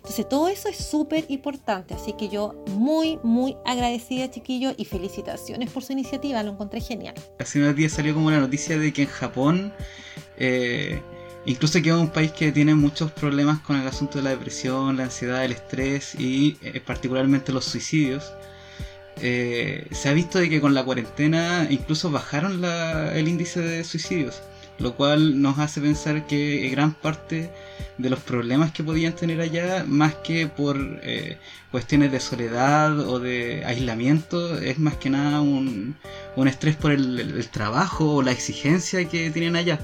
Entonces 0.02 0.28
todo 0.28 0.48
eso 0.48 0.68
es 0.68 0.78
súper 0.78 1.26
importante, 1.30 1.94
así 1.94 2.14
que 2.14 2.28
yo 2.28 2.56
muy, 2.70 3.20
muy 3.22 3.56
agradecida 3.66 4.32
chiquillos 4.32 4.74
y 4.78 4.86
felicitaciones 4.86 5.70
por 5.70 5.84
su 5.84 5.94
iniciativa, 5.94 6.42
lo 6.42 6.54
encontré 6.54 6.82
genial. 6.82 7.14
Hace 7.38 7.60
unos 7.60 7.76
días 7.76 7.92
salió 7.92 8.16
como 8.16 8.26
una 8.26 8.40
noticia 8.40 8.80
de 8.80 8.92
que 8.94 9.04
en 9.04 9.10
Japón, 9.10 9.72
eh, 10.38 11.04
incluso 11.46 11.80
que 11.84 11.90
es 11.90 11.96
un 11.96 12.10
país 12.10 12.32
que 12.32 12.52
tiene 12.52 12.74
muchos 12.74 13.12
problemas 13.12 13.60
con 13.60 13.76
el 13.80 13.88
asunto 13.88 14.18
de 14.18 14.24
la 14.24 14.32
depresión, 14.32 14.98
la 14.98 15.04
ansiedad, 15.04 15.46
el 15.46 15.52
estrés 15.52 16.16
y 16.16 16.58
eh, 16.64 16.82
particularmente 16.84 17.52
los 17.52 17.66
suicidios, 17.66 18.34
eh, 19.18 19.88
se 19.92 20.10
ha 20.10 20.14
visto 20.14 20.40
de 20.40 20.50
que 20.50 20.60
con 20.60 20.74
la 20.74 20.84
cuarentena 20.84 21.68
incluso 21.70 22.10
bajaron 22.10 22.66
el 22.66 23.28
índice 23.28 23.60
de 23.60 23.84
suicidios 23.84 24.42
lo 24.82 24.96
cual 24.96 25.41
nos 25.41 25.60
hace 25.60 25.82
pensar 25.82 26.28
que 26.28 26.70
gran 26.70 26.94
parte 26.94 27.52
de 27.98 28.10
los 28.10 28.20
problemas 28.20 28.72
que 28.72 28.84
podían 28.84 29.13
tener 29.13 29.39
allá, 29.41 29.86
más 29.88 30.15
que 30.15 30.48
por 30.48 30.78
eh, 31.04 31.38
cuestiones 31.72 32.12
de 32.12 32.20
soledad 32.20 33.00
o 33.00 33.20
de 33.20 33.63
aislamiento, 33.65 34.58
es 34.58 34.80
más 34.80 34.96
que 34.96 35.10
nada 35.10 35.41
un, 35.41 35.96
estrés 36.48 36.76
por 36.76 36.91
el, 36.91 37.48
trabajo 37.50 38.15
o 38.15 38.22
la 38.24 38.32
exigencia 38.32 39.08
que 39.08 39.30
tienen 39.32 39.56
allá. 39.56 39.80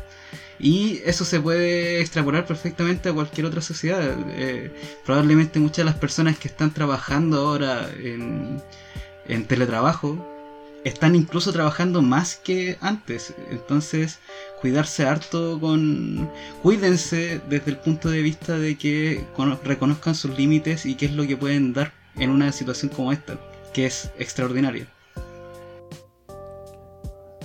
Y 0.59 1.01
eso 1.05 1.23
se 1.23 1.39
puede 1.39 2.01
extrapolar 2.01 2.47
perfectamente 2.47 3.09
a 3.09 3.13
cualquier 3.13 3.45
otra 3.45 3.61
sociedad. 3.61 4.15
Eh, 4.29 4.73
probablemente 5.05 5.59
muchas 5.59 5.77
de 5.77 5.83
las 5.85 5.95
personas 5.95 6.39
que 6.39 6.47
están 6.47 6.73
trabajando 6.73 7.37
ahora 7.47 7.87
en 7.99 9.45
teletrabajo 9.45 10.36
están 10.83 11.15
incluso 11.15 11.51
trabajando 11.51 12.01
más 12.01 12.35
que 12.35 12.77
antes. 12.81 13.33
Entonces, 13.49 14.19
cuidarse 14.61 15.05
harto 15.05 15.59
con... 15.59 16.29
Cuídense 16.61 17.41
desde 17.49 17.71
el 17.71 17.77
punto 17.77 18.09
de 18.09 18.21
vista 18.21 18.57
de 18.57 18.77
que 18.77 19.23
reconozcan 19.63 20.15
sus 20.15 20.37
límites 20.37 20.85
y 20.85 20.95
qué 20.95 21.07
es 21.07 21.13
lo 21.13 21.25
que 21.27 21.37
pueden 21.37 21.73
dar 21.73 21.93
en 22.15 22.29
una 22.29 22.51
situación 22.51 22.89
como 22.89 23.11
esta, 23.11 23.37
que 23.73 23.85
es 23.85 24.11
extraordinaria. 24.17 24.87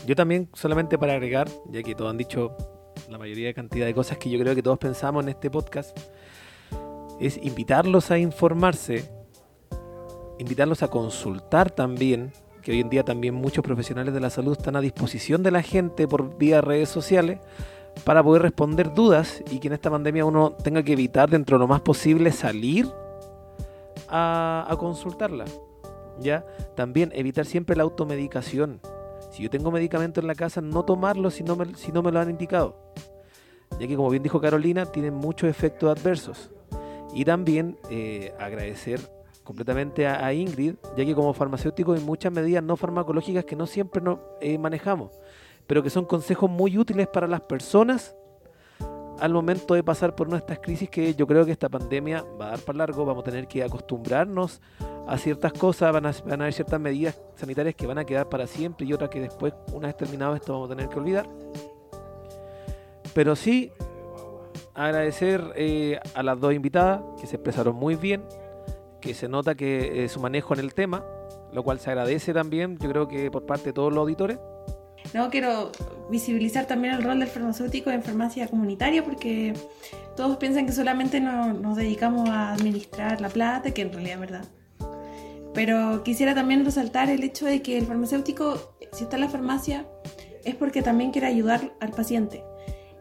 Yo 0.07 0.17
también, 0.17 0.49
solamente 0.55 0.99
para 0.99 1.13
agregar, 1.13 1.49
ya 1.71 1.83
que 1.83 1.95
todos 1.95 2.11
han 2.11 2.19
dicho 2.19 2.57
la 3.09 3.19
mayoría 3.19 3.49
de 3.49 3.55
cantidad 3.55 3.87
de 3.87 3.95
cosas 3.95 4.19
que 4.19 4.31
yo 4.31 4.39
creo 4.39 4.55
que 4.55 4.63
todos 4.63 4.79
pensamos 4.79 5.23
en 5.23 5.29
este 5.29 5.51
podcast, 5.51 5.97
es 7.21 7.37
invitarlos 7.37 8.11
a 8.11 8.19
informarse, 8.19 9.11
invitarlos 10.39 10.83
a 10.83 10.89
consultar 10.89 11.71
también 11.71 12.33
que 12.63 12.73
hoy 12.73 12.81
en 12.81 12.89
día 12.89 13.03
también 13.03 13.35
muchos 13.35 13.65
profesionales 13.65 14.15
de 14.15 14.21
la 14.21 14.31
salud 14.31 14.57
están 14.57 14.77
a 14.77 14.81
disposición 14.81 15.43
de 15.43 15.51
la 15.51 15.63
gente 15.63 16.07
por 16.09 16.39
vía 16.39 16.61
redes 16.61 16.89
sociales 16.89 17.41
para 18.05 18.23
poder 18.23 18.43
responder 18.43 18.95
dudas 18.95 19.43
y 19.51 19.59
que 19.59 19.69
en 19.69 19.75
esta 19.75 19.91
pandemia 19.91 20.25
uno 20.25 20.53
tenga 20.53 20.83
que 20.83 20.93
evitar 20.93 21.29
dentro 21.29 21.59
de 21.59 21.61
lo 21.61 21.69
más 21.69 21.81
posible 21.81 22.33
salir 22.33 22.89
a, 24.09 24.75
consultarla. 24.79 25.45
¿ya? 26.21 26.47
También 26.75 27.11
evitar 27.15 27.45
siempre 27.45 27.77
la 27.77 27.83
automedicación. 27.83 28.81
Si 29.31 29.43
yo 29.43 29.51
tengo 29.51 29.71
medicamento 29.71 30.21
en 30.21 30.27
la 30.27 30.35
casa, 30.35 30.61
no 30.61 30.85
tomarlo 30.85 31.31
si 31.31 31.43
no 31.43 31.57
me, 31.57 31.75
si 31.75 31.91
no 31.93 32.03
me 32.03 32.13
lo 32.13 32.21
han 32.21 32.31
indicado. 32.31 32.77
Ya 33.81 33.87
que 33.87 33.97
como 33.97 34.11
bien 34.11 34.23
dijo 34.23 34.41
Carolina, 34.41 34.87
tienen 34.87 35.15
muchos 35.15 35.49
efectos 35.49 35.99
adversos. 35.99 36.51
Y 37.15 37.25
también 37.25 37.79
eh, 37.91 38.33
agradecer 38.39 39.01
completamente 39.45 40.07
a, 40.07 40.33
Ingrid, 40.33 40.75
ya 40.97 41.05
que 41.05 41.15
como 41.15 41.33
farmacéutico 41.33 41.93
hay 41.93 42.01
muchas 42.01 42.33
medidas 42.33 42.63
no 42.63 42.77
farmacológicas 42.77 43.45
que 43.45 43.57
no 43.57 43.67
siempre 43.67 44.01
no, 44.01 44.21
eh, 44.41 44.59
manejamos, 44.59 45.11
pero 45.67 45.83
que 45.83 45.91
son 45.91 46.05
consejos 46.05 46.51
muy 46.51 46.79
útiles 46.79 47.09
para 47.09 47.27
las 47.27 47.41
personas 47.43 48.15
al 49.21 49.33
momento 49.33 49.75
de 49.75 49.85
pasar 49.85 50.17
por 50.17 50.29
nuestras 50.29 50.59
crisis 50.59 50.91
que 50.91 51.15
yo 51.15 51.27
creo 51.27 51.45
que 51.45 51.53
esta 51.53 51.69
pandemia 51.69 52.25
va 52.41 52.47
a 52.47 52.51
dar 52.51 52.59
para 52.61 52.79
largo, 52.79 53.05
vamos 53.05 53.23
a 53.23 53.31
tener 53.31 53.47
que 53.47 53.63
acostumbrarnos 53.63 54.61
a 55.07 55.17
ciertas 55.19 55.53
cosas, 55.53 55.93
van 55.93 56.07
a, 56.07 56.43
haber 56.43 56.53
ciertas 56.53 56.81
medidas 56.81 57.21
sanitarias 57.37 57.75
que 57.75 57.87
van 57.87 57.99
a 57.99 58.05
quedar 58.05 58.29
para 58.29 58.47
siempre 58.47 58.87
y 58.87 58.93
otras 58.93 59.11
que 59.11 59.21
después, 59.21 59.55
una 59.73 59.89
vez 59.89 59.97
terminado 59.97 60.35
esto, 60.35 60.53
vamos 60.53 60.71
a 60.71 60.75
tener 60.75 60.89
que 60.89 60.99
olvidar. 60.99 61.27
Pero 63.15 63.37
sí, 63.37 63.71
agradecer 64.75 65.53
eh, 65.55 66.01
a 66.15 66.23
las 66.23 66.41
dos 66.41 66.55
invitadas 66.55 67.03
que 67.21 67.27
se 67.27 67.37
expresaron 67.37 67.77
muy 67.77 67.95
bien, 67.95 68.25
que 69.03 69.13
se 69.13 69.29
nota 69.29 69.55
que 69.55 70.05
eh, 70.05 70.09
su 70.09 70.21
manejo 70.21 70.55
en 70.55 70.61
el 70.61 70.73
tema, 70.73 71.05
lo 71.53 71.63
cual 71.63 71.79
se 71.79 71.91
agradece 71.91 72.33
también, 72.33 72.79
yo 72.79 72.89
creo 72.89 73.09
que 73.09 73.31
por 73.31 73.45
parte 73.45 73.67
de 73.67 73.73
todos 73.75 73.93
los 73.93 74.01
auditores. 74.01 74.39
No, 75.13 75.29
quiero 75.29 75.73
visibilizar 76.11 76.67
también 76.67 76.95
el 76.95 77.03
rol 77.03 77.19
del 77.19 77.29
farmacéutico 77.29 77.91
en 77.91 78.03
farmacia 78.03 78.47
comunitaria 78.47 79.05
porque 79.05 79.53
todos 80.17 80.39
piensan 80.39 80.65
que 80.65 80.73
solamente 80.73 81.21
nos 81.21 81.77
dedicamos 81.77 82.31
a 82.31 82.55
administrar 82.55 83.21
la 83.21 83.29
plata, 83.29 83.75
que 83.75 83.83
en 83.83 83.93
realidad 83.93 84.15
es 84.15 84.21
verdad. 84.21 84.45
Pero 85.53 86.03
quisiera 86.03 86.35
también 86.35 86.65
resaltar 86.65 87.11
el 87.11 87.23
hecho 87.25 87.45
de 87.45 87.61
que 87.61 87.77
el 87.77 87.85
farmacéutico, 87.85 88.77
si 88.93 89.05
está 89.05 89.17
en 89.17 89.23
la 89.23 89.29
farmacia, 89.29 89.87
es 90.45 90.55
porque 90.55 90.81
también 90.81 91.11
quiere 91.11 91.27
ayudar 91.27 91.75
al 91.81 91.91
paciente. 91.91 92.43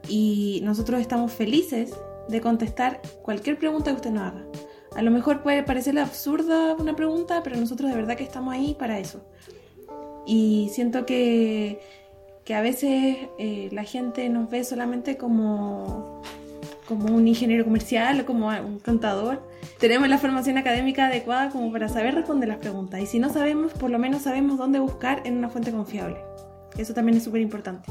Y 0.09 0.59
nosotros 0.63 0.99
estamos 0.99 1.31
felices 1.31 1.93
de 2.27 2.41
contestar 2.41 3.01
cualquier 3.21 3.57
pregunta 3.57 3.91
que 3.91 3.95
usted 3.95 4.11
nos 4.11 4.23
haga. 4.23 4.43
A 4.95 5.01
lo 5.01 5.11
mejor 5.11 5.41
puede 5.41 5.63
parecerle 5.63 6.01
absurda 6.01 6.75
una 6.77 6.95
pregunta, 6.95 7.41
pero 7.43 7.55
nosotros 7.55 7.89
de 7.89 7.95
verdad 7.95 8.17
que 8.17 8.23
estamos 8.23 8.53
ahí 8.53 8.75
para 8.77 8.99
eso. 8.99 9.21
Y 10.25 10.69
siento 10.73 11.05
que, 11.05 11.79
que 12.43 12.53
a 12.55 12.61
veces 12.61 13.17
eh, 13.39 13.69
la 13.71 13.83
gente 13.83 14.27
nos 14.29 14.49
ve 14.49 14.63
solamente 14.65 15.15
como, 15.17 16.21
como 16.87 17.15
un 17.15 17.25
ingeniero 17.27 17.63
comercial 17.63 18.19
o 18.19 18.25
como 18.25 18.49
un 18.49 18.79
contador. 18.79 19.41
Tenemos 19.79 20.09
la 20.09 20.17
formación 20.17 20.57
académica 20.57 21.07
adecuada 21.07 21.49
como 21.49 21.71
para 21.71 21.87
saber 21.87 22.13
responder 22.13 22.49
las 22.49 22.57
preguntas. 22.57 22.99
Y 22.99 23.05
si 23.05 23.17
no 23.17 23.29
sabemos, 23.29 23.71
por 23.71 23.89
lo 23.89 23.97
menos 23.97 24.23
sabemos 24.23 24.57
dónde 24.57 24.79
buscar 24.79 25.21
en 25.25 25.37
una 25.37 25.49
fuente 25.49 25.71
confiable. 25.71 26.17
Eso 26.77 26.93
también 26.93 27.17
es 27.17 27.23
súper 27.23 27.41
importante. 27.41 27.89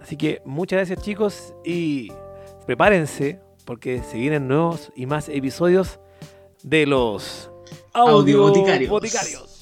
Así 0.00 0.16
que 0.16 0.42
muchas 0.44 0.76
gracias 0.76 1.02
chicos 1.02 1.54
y 1.64 2.12
prepárense 2.66 3.40
porque 3.64 4.02
se 4.02 4.18
vienen 4.18 4.48
nuevos 4.48 4.90
y 4.96 5.06
más 5.06 5.28
episodios 5.28 5.98
de 6.62 6.86
los 6.86 7.50
audio 7.92 8.42
boticarios. 8.42 9.59